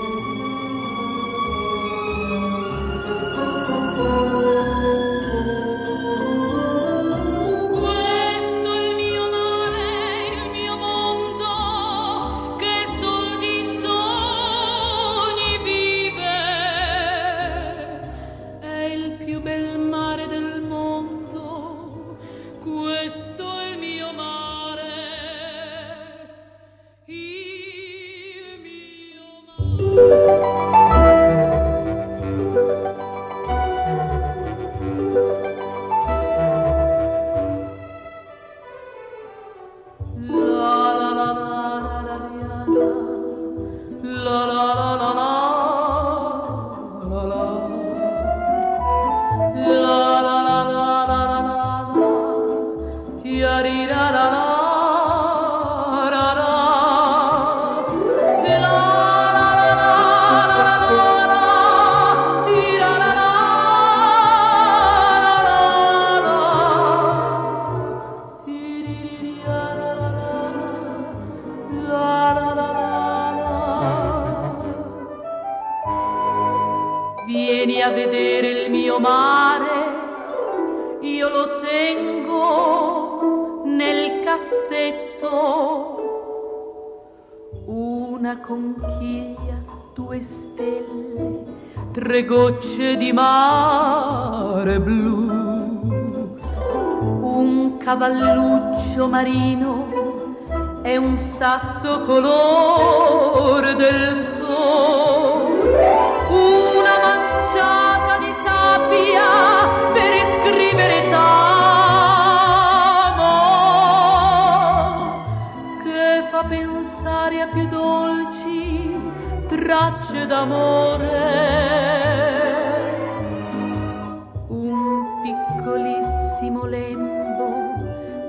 Pensare 117.32 117.40
a 117.40 117.46
più 117.46 117.66
dolci 117.68 119.00
tracce 119.48 120.26
d'amore. 120.26 121.60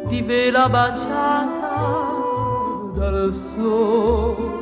di 0.08 0.22
vela 0.22 0.70
baciata 0.70 2.12
dal 2.94 3.34
sole, 3.34 4.62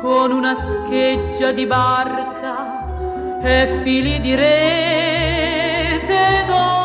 con 0.00 0.32
una 0.32 0.54
scheggia 0.56 1.52
di 1.52 1.66
barca 1.66 3.40
e 3.40 3.80
fili 3.84 4.20
di 4.20 4.34
rete 4.34 5.64
d'or. 6.46 6.83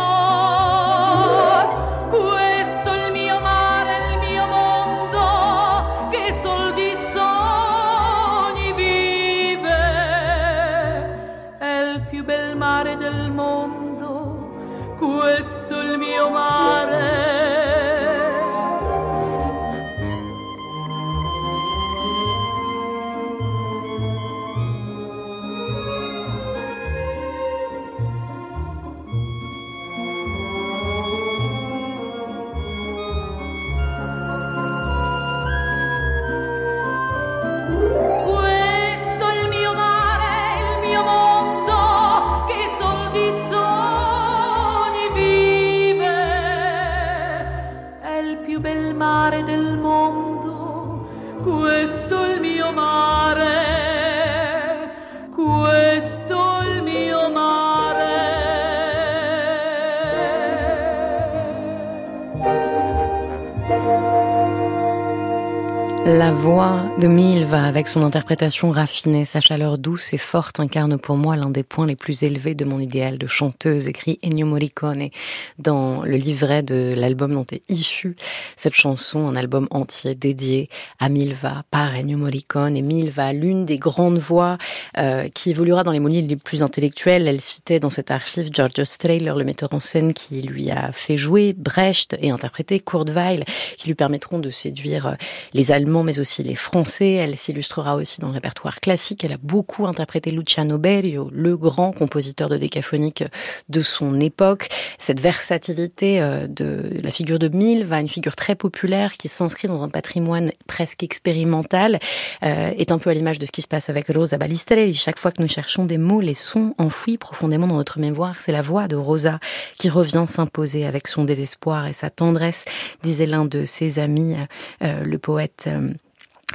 Voix 66.39 66.85
de 66.99 67.07
Milva, 67.07 67.65
avec 67.65 67.89
son 67.89 68.01
interprétation 68.01 68.71
raffinée, 68.71 69.25
sa 69.25 69.41
chaleur 69.41 69.77
douce 69.77 70.13
et 70.13 70.17
forte, 70.17 70.61
incarne 70.61 70.97
pour 70.97 71.17
moi 71.17 71.35
l'un 71.35 71.49
des 71.49 71.63
points 71.63 71.85
les 71.85 71.97
plus 71.97 72.23
élevés 72.23 72.55
de 72.55 72.63
mon 72.63 72.79
idéal 72.79 73.17
de 73.17 73.27
chanteuse, 73.27 73.87
écrit 73.87 74.19
Ennio 74.23 74.45
Morricone 74.45 75.09
dans 75.57 76.03
le 76.03 76.15
livret 76.15 76.63
de 76.63 76.93
l'album 76.95 77.33
dont 77.33 77.45
est 77.51 77.61
issue 77.67 78.15
cette 78.55 78.73
chanson, 78.73 79.27
un 79.27 79.35
album 79.35 79.67
entier 79.71 80.15
dédié 80.15 80.69
à 80.99 81.09
Milva 81.09 81.63
par 81.71 81.95
Ennio 81.95 82.17
Morricone. 82.17 82.77
Et 82.77 82.81
Milva, 82.81 83.33
l'une 83.33 83.65
des 83.65 83.77
grandes 83.77 84.19
voix 84.19 84.57
euh, 84.97 85.27
qui 85.33 85.49
évoluera 85.49 85.83
dans 85.83 85.91
les 85.91 85.99
mots 85.99 86.07
les 86.07 86.35
plus 86.37 86.63
intellectuels. 86.63 87.27
Elle 87.27 87.41
citait 87.41 87.81
dans 87.81 87.89
cette 87.89 88.11
archive 88.11 88.49
George 88.53 88.83
Strehler, 88.83 89.33
le 89.35 89.43
metteur 89.43 89.73
en 89.73 89.79
scène 89.79 90.13
qui 90.13 90.41
lui 90.41 90.71
a 90.71 90.91
fait 90.93 91.17
jouer 91.17 91.53
Brecht 91.53 92.15
et 92.21 92.31
interpréter 92.31 92.79
Kurt 92.79 93.09
Weill, 93.09 93.43
qui 93.77 93.87
lui 93.87 93.95
permettront 93.95 94.39
de 94.39 94.49
séduire 94.49 95.17
les 95.53 95.71
Allemands 95.73 96.03
mais 96.03 96.19
aussi 96.19 96.28
les 96.39 96.55
français. 96.55 97.13
Elle 97.13 97.37
s'illustrera 97.37 97.95
aussi 97.95 98.21
dans 98.21 98.27
le 98.27 98.33
répertoire 98.33 98.79
classique. 98.79 99.23
Elle 99.23 99.33
a 99.33 99.37
beaucoup 99.41 99.87
interprété 99.87 100.31
Luciano 100.31 100.77
Berio, 100.77 101.29
le 101.33 101.57
grand 101.57 101.91
compositeur 101.91 102.49
de 102.49 102.57
décaphonique 102.57 103.23
de 103.69 103.81
son 103.81 104.19
époque. 104.19 104.69
Cette 104.97 105.19
versatilité 105.19 106.21
euh, 106.21 106.47
de 106.47 106.99
la 107.03 107.11
figure 107.11 107.39
de 107.39 107.47
Milva, 107.47 107.99
une 107.99 108.07
figure 108.07 108.35
très 108.35 108.55
populaire 108.55 109.17
qui 109.17 109.27
s'inscrit 109.27 109.67
dans 109.67 109.81
un 109.81 109.89
patrimoine 109.89 110.51
presque 110.67 111.03
expérimental, 111.03 111.99
euh, 112.43 112.71
est 112.77 112.91
un 112.91 112.99
peu 112.99 113.09
à 113.09 113.13
l'image 113.13 113.39
de 113.39 113.45
ce 113.45 113.51
qui 113.51 113.61
se 113.61 113.67
passe 113.67 113.89
avec 113.89 114.07
Rosa 114.07 114.37
Balistrelli. 114.37 114.93
Chaque 114.93 115.19
fois 115.19 115.31
que 115.31 115.41
nous 115.41 115.49
cherchons 115.49 115.85
des 115.85 115.97
mots, 115.97 116.21
les 116.21 116.33
sons 116.33 116.75
enfouis 116.77 117.17
profondément 117.17 117.67
dans 117.67 117.77
notre 117.77 117.99
mémoire, 117.99 118.35
c'est 118.39 118.51
la 118.51 118.61
voix 118.61 118.87
de 118.87 118.95
Rosa 118.95 119.39
qui 119.77 119.89
revient 119.89 120.25
s'imposer 120.27 120.85
avec 120.85 121.07
son 121.07 121.23
désespoir 121.23 121.87
et 121.87 121.93
sa 121.93 122.09
tendresse, 122.09 122.65
disait 123.03 123.25
l'un 123.25 123.45
de 123.45 123.65
ses 123.65 123.99
amis, 123.99 124.35
euh, 124.83 125.03
le 125.03 125.17
poète 125.17 125.65
euh, 125.67 125.93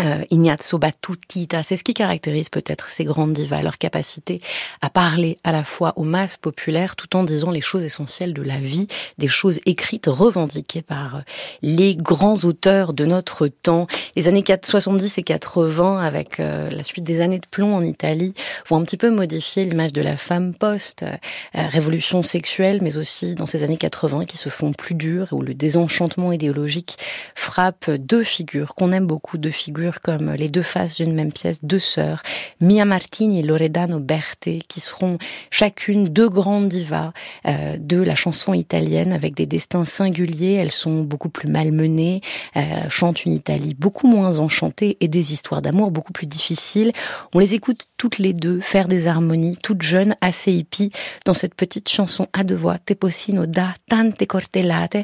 euh, 0.00 0.24
Ignazio 0.30 0.78
Battutita, 0.78 1.62
c'est 1.62 1.76
ce 1.76 1.84
qui 1.84 1.94
caractérise 1.94 2.48
peut-être 2.48 2.90
ces 2.90 3.04
grandes 3.04 3.32
divas, 3.32 3.62
leur 3.62 3.78
capacité 3.78 4.40
à 4.82 4.90
parler 4.90 5.38
à 5.44 5.52
la 5.52 5.62
fois 5.62 5.92
aux 5.94 6.02
masses 6.02 6.36
populaires 6.36 6.96
tout 6.96 7.14
en 7.16 7.22
disant 7.22 7.52
les 7.52 7.60
choses 7.60 7.84
essentielles 7.84 8.34
de 8.34 8.42
la 8.42 8.58
vie, 8.58 8.88
des 9.18 9.28
choses 9.28 9.60
écrites, 9.66 10.06
revendiquées 10.08 10.82
par 10.82 11.16
euh, 11.16 11.20
les 11.62 11.94
grands 11.94 12.38
auteurs 12.44 12.92
de 12.92 13.04
notre 13.04 13.46
temps. 13.46 13.86
Les 14.16 14.26
années 14.26 14.42
70 14.44 15.18
et 15.18 15.22
80, 15.22 16.00
avec 16.00 16.40
euh, 16.40 16.70
la 16.70 16.82
suite 16.82 17.04
des 17.04 17.20
années 17.20 17.38
de 17.38 17.46
plomb 17.46 17.76
en 17.76 17.82
Italie, 17.82 18.34
vont 18.68 18.78
un 18.78 18.82
petit 18.82 18.96
peu 18.96 19.10
modifier 19.10 19.64
l'image 19.64 19.92
de 19.92 20.02
la 20.02 20.16
femme 20.16 20.54
post-révolution 20.54 22.24
sexuelle, 22.24 22.80
mais 22.82 22.96
aussi 22.96 23.36
dans 23.36 23.46
ces 23.46 23.62
années 23.62 23.76
80 23.76 24.24
qui 24.24 24.38
se 24.38 24.48
font 24.48 24.72
plus 24.72 24.96
dures, 24.96 25.28
où 25.30 25.40
le 25.40 25.54
désenchantement 25.54 26.32
idéologique 26.32 26.96
frappe 27.36 27.90
deux 27.90 28.24
figures 28.24 28.74
qu'on 28.74 28.90
aime 28.90 29.06
beaucoup, 29.06 29.38
deux 29.38 29.50
figures 29.52 29.83
comme 30.02 30.32
les 30.32 30.48
deux 30.48 30.62
faces 30.62 30.96
d'une 30.96 31.12
même 31.12 31.32
pièce, 31.32 31.58
deux 31.62 31.78
sœurs, 31.78 32.22
Mia 32.60 32.84
Martini 32.84 33.40
et 33.40 33.42
Loredano 33.42 33.98
Berti, 34.00 34.60
qui 34.68 34.80
seront 34.80 35.18
chacune 35.50 36.04
deux 36.04 36.28
grandes 36.28 36.68
divas 36.68 37.12
euh, 37.46 37.76
de 37.78 37.98
la 37.98 38.14
chanson 38.14 38.54
italienne 38.54 39.12
avec 39.12 39.34
des 39.34 39.46
destins 39.46 39.84
singuliers. 39.84 40.54
Elles 40.54 40.72
sont 40.72 41.02
beaucoup 41.02 41.28
plus 41.28 41.48
malmenées, 41.48 42.20
euh, 42.56 42.88
chantent 42.88 43.24
une 43.24 43.32
Italie 43.32 43.74
beaucoup 43.74 44.06
moins 44.06 44.38
enchantée 44.38 44.96
et 45.00 45.08
des 45.08 45.32
histoires 45.32 45.62
d'amour 45.62 45.90
beaucoup 45.90 46.12
plus 46.12 46.26
difficiles. 46.26 46.92
On 47.34 47.38
les 47.38 47.54
écoute 47.54 47.88
toutes 47.96 48.18
les 48.18 48.32
deux 48.32 48.60
faire 48.60 48.88
des 48.88 49.06
harmonies, 49.06 49.58
toutes 49.62 49.82
jeunes, 49.82 50.14
assez 50.20 50.52
hippies, 50.52 50.90
dans 51.24 51.34
cette 51.34 51.54
petite 51.54 51.88
chanson 51.88 52.26
à 52.32 52.44
deux 52.44 52.54
voix, 52.54 52.78
Te 52.78 52.94
possino 52.94 53.46
da 53.46 53.74
tante 53.88 54.26
cortellate, 54.26 54.96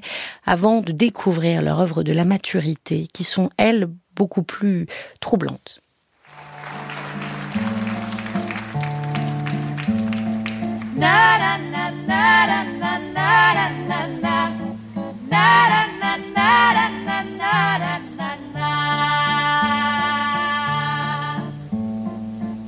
avant 0.44 0.80
de 0.80 0.92
découvrir 0.92 1.62
leur 1.62 1.80
œuvre 1.80 2.02
de 2.02 2.12
la 2.12 2.24
maturité, 2.24 3.06
qui 3.12 3.24
sont 3.24 3.50
elles 3.56 3.88
beaucoup 4.14 4.42
plus 4.42 4.86
troublante. 5.20 5.80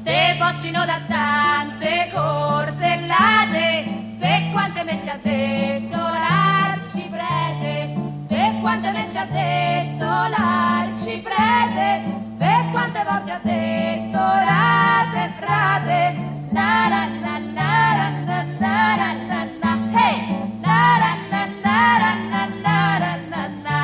Te 0.05 0.36
possino 0.38 0.84
da 0.84 1.01
tante 1.07 2.11
cortellate, 2.12 3.84
per 4.18 4.51
quante 4.53 4.84
messi 4.84 5.09
a 5.09 5.18
detto 5.22 5.97
l'arciprete, 5.97 7.95
per 8.28 8.61
quante 8.61 8.90
messi 8.93 9.18
a 9.18 9.24
detto 9.26 10.05
l'arciprete 10.05 10.91
prete, 11.35 12.03
per 12.39 12.70
quante 12.70 13.03
volte 13.09 13.30
ha 13.30 13.41
detto 13.43 14.18
rate 14.18 15.33
frate, 15.39 16.14
la 16.51 16.89
la 16.89 17.07
la 17.22 17.39
la 17.39 17.80
la 17.95 18.45
la 18.59 18.76
la 18.97 19.12
la 19.28 19.41
la 19.61 19.72
hey, 19.99 20.16
la 20.61 20.99
la 21.03 21.12
la 21.30 21.43
la 21.62 21.80
la 22.03 22.12
la 22.30 22.76
la 22.99 23.14
la 23.30 23.45
la. 23.62 23.80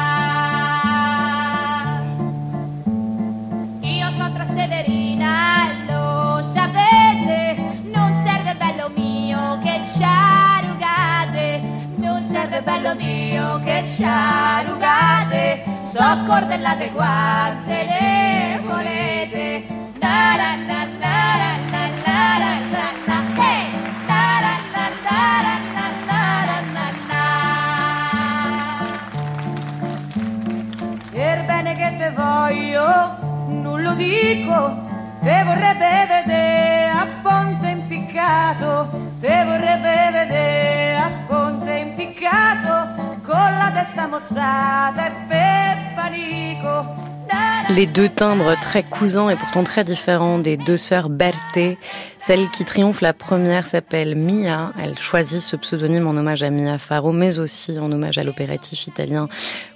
Io 3.81 4.11
sono 4.11 4.33
Trasteverina, 4.33 5.33
lo 5.87 6.43
sapete, 6.53 7.57
non 7.85 8.23
serve 8.25 8.55
bello 8.57 8.91
mio 8.95 9.59
che 9.63 9.81
ci 9.95 10.03
arrugate, 10.03 11.63
non 11.97 12.21
serve 12.21 12.61
bello 12.63 12.95
mio 12.95 13.61
che 13.65 13.85
ci 13.87 14.05
arrugate 14.05 14.78
so 15.99 16.23
cordellate 16.27 16.93
quante 16.93 17.85
ne 17.91 18.61
volete. 18.63 19.67
La 19.99 20.37
la 20.41 20.51
la 20.71 20.81
la 21.03 21.17
hey! 23.43 23.67
la 24.07 24.23
la 24.45 24.55
la 24.75 24.87
la 25.07 25.21
la 25.47 25.57
la 25.75 25.89
la 26.49 26.61
la 26.77 26.87
la 27.11 27.25
Per 31.11 31.39
bene 31.47 31.75
che 31.75 31.89
te 31.97 32.11
voglio, 32.13 32.87
non 33.49 33.83
lo 33.83 33.95
dico, 33.95 34.57
te 35.21 35.43
vorrebbe 35.45 36.07
vedere 36.15 36.91
a 36.91 37.07
ponte 37.23 37.67
impiccato, 37.71 38.71
te 39.19 39.45
vorrebbe 39.45 40.11
vedere 40.13 40.97
a 40.97 41.11
ponte 41.27 41.73
impiccato 41.73 42.73
con 43.27 43.51
la 43.59 43.71
testa 43.75 44.07
mozzata 44.07 45.07
e 45.07 45.11
per 45.27 45.48
Les 47.71 47.87
deux 47.87 48.09
timbres 48.09 48.57
très 48.61 48.83
cousins 48.83 49.29
et 49.29 49.37
pourtant 49.37 49.63
très 49.63 49.85
différents 49.85 50.39
des 50.39 50.57
deux 50.57 50.79
sœurs 50.79 51.11
Berthe. 51.11 51.77
Celle 52.19 52.49
qui 52.51 52.65
triomphe 52.65 53.03
la 53.03 53.13
première 53.13 53.67
s'appelle 53.67 54.15
Mia. 54.17 54.73
Elle 54.83 54.99
choisit 54.99 55.41
ce 55.41 55.55
pseudonyme 55.55 56.07
en 56.07 56.17
hommage 56.17 56.43
à 56.43 56.51
Mia 56.51 56.79
Faro, 56.79 57.13
mais 57.13 57.39
aussi 57.39 57.79
en 57.79 57.93
hommage 57.93 58.17
à 58.17 58.25
l'opératif 58.25 58.87
italien 58.87 59.29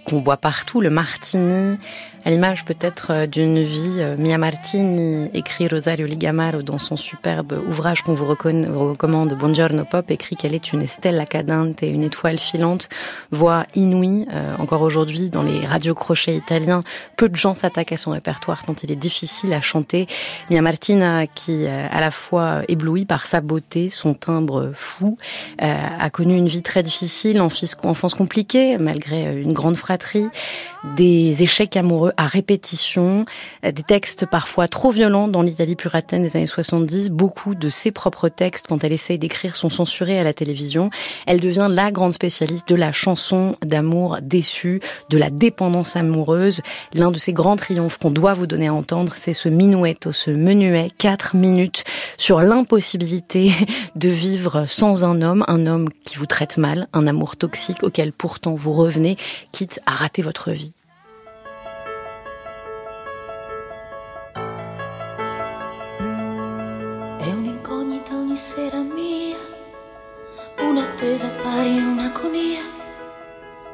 qu'on 0.07 0.21
voit 0.21 0.39
partout, 0.39 0.81
le 0.81 0.91
Martini, 0.91 1.79
à 2.25 2.31
l'image 2.31 2.65
peut-être 2.65 3.09
euh, 3.11 3.27
d'une 3.27 3.61
vie. 3.61 3.99
Euh, 3.99 4.17
Mia 4.17 4.39
Martini 4.39 5.29
écrit 5.35 5.69
Rosario 5.69 6.07
Ligamaro 6.07 6.63
dans 6.63 6.79
son 6.79 6.97
superbe 6.97 7.61
ouvrage 7.69 8.03
qu'on 8.03 8.15
vous 8.15 8.27
recommande, 8.27 9.35
Buongiorno 9.35 9.85
Pop, 9.85 10.11
écrit 10.11 10.37
qu'elle 10.37 10.55
est 10.55 10.73
une 10.73 10.87
stella 10.87 11.27
cadente 11.27 11.83
et 11.83 11.89
une 11.89 12.05
étoile 12.05 12.39
filante, 12.39 12.89
voix 13.31 13.67
inouïe. 13.75 14.27
Euh, 14.33 14.55
encore 14.59 14.83
aujourd'hui, 14.83 15.31
dans 15.31 15.43
les 15.43 15.67
radios 15.67 15.95
crochets 15.95 16.37
italiens, 16.37 16.85
peu 17.17 17.29
de 17.29 17.37
gens 17.37 17.55
s'attaquent 17.55 17.93
à 17.93 17.97
son 17.97 18.13
répertoire 18.13 18.65
tant 18.65 18.75
il 18.83 18.93
est 18.93 18.97
difficile 18.97 19.53
à 19.53 19.61
chanter. 19.61 20.07
Mia 20.51 20.63
Martina, 20.63 21.27
qui 21.27 21.67
à 21.67 22.01
la 22.01 22.11
fois 22.11 22.63
éblouie 22.69 23.05
par 23.05 23.27
sa 23.27 23.41
beauté, 23.41 23.91
son 23.91 24.15
timbre 24.15 24.73
fou, 24.75 25.19
a 25.59 26.11
connu 26.11 26.37
une 26.37 26.49
vie 26.49 26.63
très 26.63 26.83
difficile, 26.83 27.41
enfance 27.41 28.15
compliquée, 28.15 28.79
malgré 28.79 29.41
une 29.41 29.53
grande 29.53 29.77
fratrie, 29.77 30.29
des 30.97 31.43
échecs 31.43 31.77
amoureux 31.77 32.12
à 32.17 32.27
répétition, 32.27 33.25
des 33.63 33.83
textes 33.83 34.27
parfois 34.27 34.69
trop 34.69 34.91
violents 34.91 35.29
dans 35.29 35.43
l'Italie 35.43 35.77
puritaine 35.77 36.23
des 36.23 36.37
années 36.37 36.47
70. 36.47 37.11
Beaucoup 37.11 37.55
de 37.55 37.69
ses 37.69 37.91
propres 37.91 38.29
textes, 38.29 38.67
quand 38.69 38.85
elle 38.85 38.93
essaye 38.93 39.19
d'écrire, 39.19 39.57
sont 39.57 39.71
censurés 39.71 40.19
à 40.19 40.25
la 40.25 40.33
télévision. 40.33 40.91
Elle 41.27 41.41
devient 41.41 41.69
la 41.71 41.91
grande 41.91 42.15
spécialiste 42.15 42.69
de 42.69 42.75
la 42.75 42.93
chanson 42.93 43.57
d'amour 43.65 44.19
déçue, 44.23 44.81
de 45.11 45.19
la 45.19 45.31
dépendance 45.31 45.97
amoureuse. 45.97 46.61
L'un 46.95 47.11
de 47.11 47.19
ses 47.19 47.33
grands 47.33 47.57
triomphes 47.57 47.99
qu'on 47.99 48.11
doit 48.11 48.33
vous 48.33 48.47
donner 48.47 48.69
à 48.69 48.75
entendre, 48.75 49.13
c'est 49.17 49.35
ce 49.35 49.49
minuetto, 49.49 50.13
ce 50.13 50.31
menuet, 50.31 50.89
quatre 50.99 51.37
minutes 51.37 51.85
sur 52.19 52.41
l'impossibilité 52.41 53.53
de 53.97 54.09
vivre 54.09 54.65
sans 54.67 55.05
un 55.05 55.23
homme, 55.23 55.45
un 55.49 55.67
homme 55.67 55.89
qui 56.05 56.17
vous 56.17 56.27
traite 56.27 56.59
mal, 56.59 56.89
un 56.93 57.07
amour 57.07 57.37
toxique 57.37 57.83
auquel 57.83 58.13
pourtant 58.13 58.55
vous 58.55 58.73
revenez, 58.73 59.17
quitte 59.53 59.81
à 59.87 59.93
rater 59.93 60.23
votre 60.23 60.51
vie. 60.51 60.73
Un'attesa 71.03 71.29
pari 71.43 71.79
un'agonia. 71.79 72.63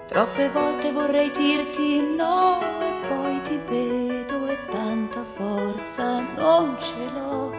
Troppe 0.06 0.48
volte 0.48 0.92
vorrei 0.92 1.30
dirti 1.30 2.00
no 2.16 2.58
e 2.60 3.06
poi 3.06 3.40
ti 3.42 3.60
vedo 3.68 4.46
e 4.48 4.56
tanta 4.70 5.22
forza 5.36 6.22
non 6.36 6.76
ce 6.78 6.96
l'ho. 7.12 7.52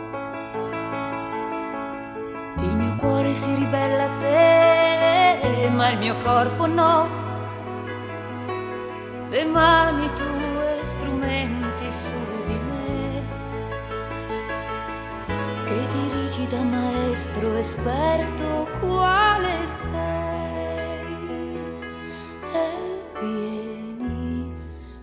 Il 2.63 2.75
mio 2.75 2.95
cuore 2.95 3.35
si 3.35 3.53
ribella 3.53 4.05
a 4.05 4.17
te, 4.17 5.69
ma 5.69 5.89
il 5.89 5.99
mio 5.99 6.17
corpo 6.23 6.65
no. 6.65 7.07
Le 9.29 9.45
mani 9.45 10.11
tue 10.13 10.79
strumenti 10.81 11.91
su 11.91 12.19
che 15.65 16.18
da 16.47 16.63
maestro 16.63 17.57
esperto 17.57 18.67
quale 18.79 19.65
sei 19.65 19.89
e 22.53 23.19
vieni 23.21 24.53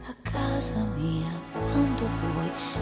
a 0.08 0.14
casa 0.22 0.86
mia 0.96 1.36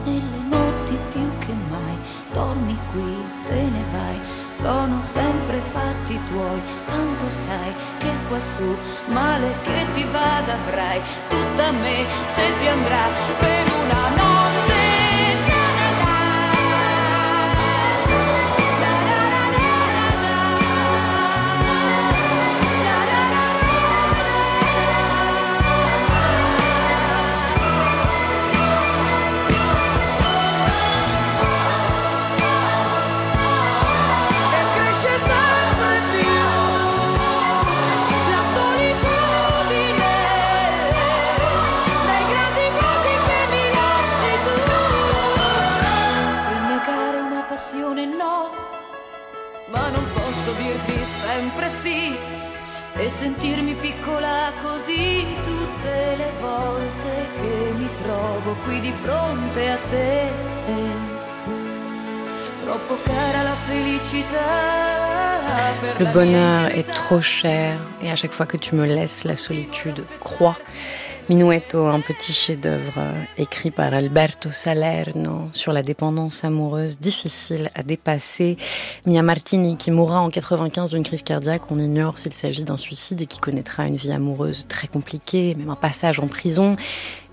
nelle 0.05 0.39
notti 0.49 0.99
più 1.11 1.39
che 1.39 1.53
mai. 1.69 1.99
Dormi 2.33 2.79
qui, 2.93 3.25
te 3.45 3.63
ne 3.63 3.85
vai, 3.93 4.21
sono 4.53 5.01
sempre 5.01 5.61
fatti 5.71 6.21
tuoi, 6.25 6.63
tanto 6.87 7.29
sai 7.29 7.75
che 7.99 8.11
quassù 8.29 8.77
male 9.07 9.55
che 9.63 9.87
ti 9.93 10.05
vada 10.05 10.55
avrai 10.55 11.01
tutta 11.29 11.71
me 11.73 12.07
se 12.25 12.55
ti 12.57 12.67
andrà 12.67 13.09
per 13.39 13.73
una 13.83 14.09
notte. 14.09 15.04
Bonheur 66.15 66.67
est 66.69 66.85
trop 66.85 67.21
cher 67.21 67.77
et 68.01 68.09
à 68.09 68.15
chaque 68.15 68.33
fois 68.33 68.47
que 68.47 68.57
tu 68.57 68.77
me 68.77 68.87
laisses, 68.87 69.25
la 69.25 69.35
solitude 69.35 70.05
croît. 70.21 70.57
Minuetto, 71.29 71.87
un 71.87 71.99
petit 72.01 72.33
chef-d'œuvre 72.33 72.99
euh, 72.99 73.23
écrit 73.37 73.73
par 73.73 73.93
Alberto 73.93 74.51
Salerno 74.51 75.49
sur 75.53 75.73
la 75.73 75.83
dépendance 75.83 76.45
amoureuse 76.45 77.01
difficile 77.01 77.69
à 77.75 77.83
dépasser. 77.83 78.59
Mia 79.07 79.23
Martini 79.23 79.77
qui 79.77 79.91
mourra 79.91 80.21
en 80.21 80.29
95 80.29 80.93
d'une 80.93 81.03
crise 81.03 81.23
cardiaque, 81.25 81.63
on 81.73 81.79
ignore 81.79 82.19
s'il 82.19 82.33
s'agit 82.33 82.63
d'un 82.63 82.77
suicide 82.77 83.23
et 83.23 83.27
qui 83.27 83.41
connaîtra 83.41 83.87
une 83.87 83.97
vie 83.97 84.13
amoureuse 84.13 84.67
très 84.69 84.87
compliquée, 84.87 85.57
même 85.59 85.71
un 85.71 85.77
passage 85.77 86.21
en 86.21 86.29
prison 86.29 86.77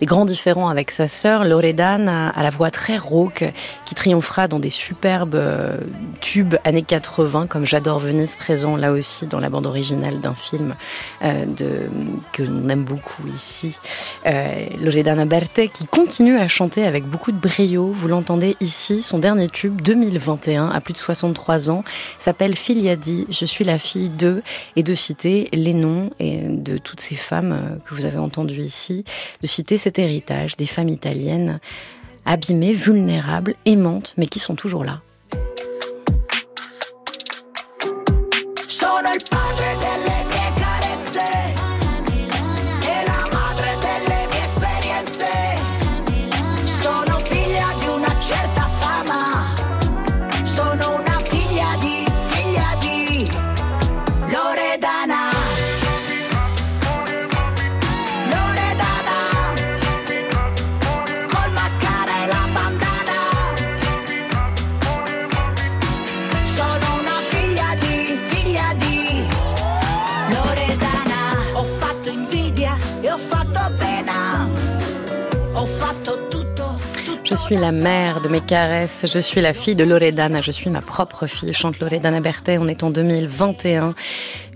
des 0.01 0.07
grands 0.07 0.25
différents 0.25 0.67
avec 0.67 0.89
sa 0.89 1.07
sœur 1.07 1.43
Loredana 1.43 2.29
à 2.29 2.41
la 2.43 2.49
voix 2.49 2.71
très 2.71 2.97
rauque 2.97 3.45
qui 3.85 3.93
triomphera 3.93 4.47
dans 4.47 4.59
des 4.59 4.71
superbes 4.71 5.35
euh, 5.35 5.77
tubes 6.21 6.55
années 6.63 6.81
80 6.81 7.45
comme 7.45 7.67
J'adore 7.67 7.99
Venise 7.99 8.35
présent 8.35 8.75
là 8.75 8.91
aussi 8.91 9.27
dans 9.27 9.39
la 9.39 9.49
bande 9.51 9.67
originale 9.67 10.19
d'un 10.19 10.33
film 10.33 10.75
euh, 11.23 11.45
de, 11.45 11.87
que 12.33 12.41
l'on 12.41 12.67
aime 12.69 12.83
beaucoup 12.83 13.27
ici. 13.27 13.77
Euh, 14.25 14.65
Loredana 14.81 15.25
Berthe 15.25 15.71
qui 15.71 15.85
continue 15.85 16.37
à 16.37 16.47
chanter 16.47 16.83
avec 16.83 17.05
beaucoup 17.05 17.31
de 17.31 17.37
brio. 17.37 17.91
Vous 17.91 18.07
l'entendez 18.07 18.57
ici, 18.59 19.03
son 19.03 19.19
dernier 19.19 19.49
tube 19.49 19.81
2021 19.81 20.69
à 20.69 20.81
plus 20.81 20.93
de 20.93 20.97
63 20.97 21.69
ans 21.69 21.83
s'appelle 22.17 22.55
Filiadi. 22.55 23.27
Je 23.29 23.45
suis 23.45 23.65
la 23.65 23.77
fille 23.77 24.09
de 24.09 24.41
et 24.75 24.81
de 24.81 24.95
citer 24.95 25.47
les 25.53 25.75
noms 25.75 26.09
et 26.19 26.39
de 26.41 26.79
toutes 26.79 27.01
ces 27.01 27.15
femmes 27.15 27.51
euh, 27.51 27.75
que 27.85 27.93
vous 27.93 28.05
avez 28.05 28.17
entendues 28.17 28.61
ici, 28.61 29.05
de 29.43 29.47
citer 29.47 29.77
héritage 29.99 30.57
des 30.57 30.65
femmes 30.65 30.89
italiennes 30.89 31.59
abîmées, 32.25 32.73
vulnérables, 32.73 33.55
aimantes, 33.65 34.13
mais 34.17 34.27
qui 34.27 34.39
sont 34.39 34.55
toujours 34.55 34.85
là. 34.85 35.01
Suis 77.51 77.59
la 77.59 77.73
mère 77.73 78.21
de 78.21 78.29
mes 78.29 78.39
caresses, 78.39 79.05
je 79.11 79.19
suis 79.19 79.41
la 79.41 79.51
fille 79.51 79.75
de 79.75 79.83
Loredana, 79.83 80.39
je 80.39 80.51
suis 80.51 80.69
ma 80.69 80.79
propre 80.79 81.27
fille, 81.27 81.53
chante 81.53 81.81
Loredana 81.81 82.21
Berthet, 82.21 82.57
on 82.57 82.67
est 82.67 82.81
en 82.81 82.91
2021. 82.91 83.93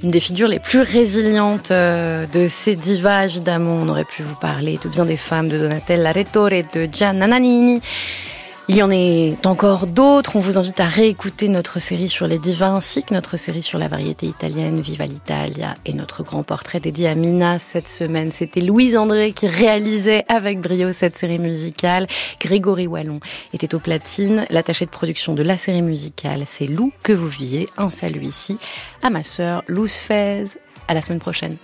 Une 0.01 0.11
des 0.11 0.21
figures 0.21 0.47
les 0.47 0.59
plus 0.59 0.79
résilientes 0.79 1.71
euh, 1.71 2.25
de 2.27 2.47
ces 2.47 2.77
divas, 2.77 3.25
évidemment, 3.25 3.73
on 3.81 3.89
aurait 3.89 4.05
pu 4.05 4.23
vous 4.23 4.35
parler 4.35 4.79
de 4.81 4.87
bien 4.87 5.03
des 5.03 5.17
femmes, 5.17 5.49
de 5.49 5.57
Donatella 5.57 6.13
Rettore, 6.13 6.63
de 6.73 6.87
Gianna 6.89 7.27
Nannini. 7.27 7.81
Il 8.67 8.75
y 8.75 8.81
en 8.81 8.89
est 8.89 9.45
encore 9.45 9.85
d'autres. 9.85 10.35
On 10.35 10.39
vous 10.39 10.57
invite 10.57 10.79
à 10.79 10.87
réécouter 10.87 11.49
notre 11.49 11.77
série 11.79 12.09
sur 12.09 12.25
les 12.25 12.39
divins 12.39 12.77
ainsi 12.77 13.03
que 13.03 13.13
notre 13.13 13.37
série 13.37 13.61
sur 13.61 13.77
la 13.77 13.87
variété 13.87 14.25
italienne 14.25 14.79
Viva 14.79 15.05
l'Italia 15.05 15.75
et 15.85 15.93
notre 15.93 16.23
grand 16.23 16.41
portrait 16.41 16.79
dédié 16.79 17.07
à 17.07 17.13
Mina 17.13 17.59
cette 17.59 17.87
semaine. 17.87 18.31
C'était 18.31 18.61
Louise 18.61 18.97
André 18.97 19.33
qui 19.33 19.45
réalisait 19.45 20.25
avec 20.29 20.61
brio 20.61 20.93
cette 20.93 21.15
série 21.15 21.37
musicale. 21.37 22.07
Grégory 22.39 22.87
Wallon 22.87 23.19
était 23.53 23.75
au 23.75 23.79
platine. 23.79 24.47
L'attaché 24.49 24.85
de 24.85 24.89
production 24.89 25.35
de 25.35 25.43
la 25.43 25.57
série 25.57 25.83
musicale, 25.83 26.41
c'est 26.47 26.65
Lou 26.65 26.91
que 27.03 27.13
vous 27.13 27.27
viez. 27.27 27.67
Un 27.77 27.91
salut 27.91 28.23
ici 28.23 28.57
à 29.03 29.11
ma 29.11 29.21
sœur 29.21 29.63
Lou 29.67 29.87
Fez. 29.87 30.45
À 30.87 30.95
la 30.95 31.01
semaine 31.01 31.19
prochaine. 31.19 31.57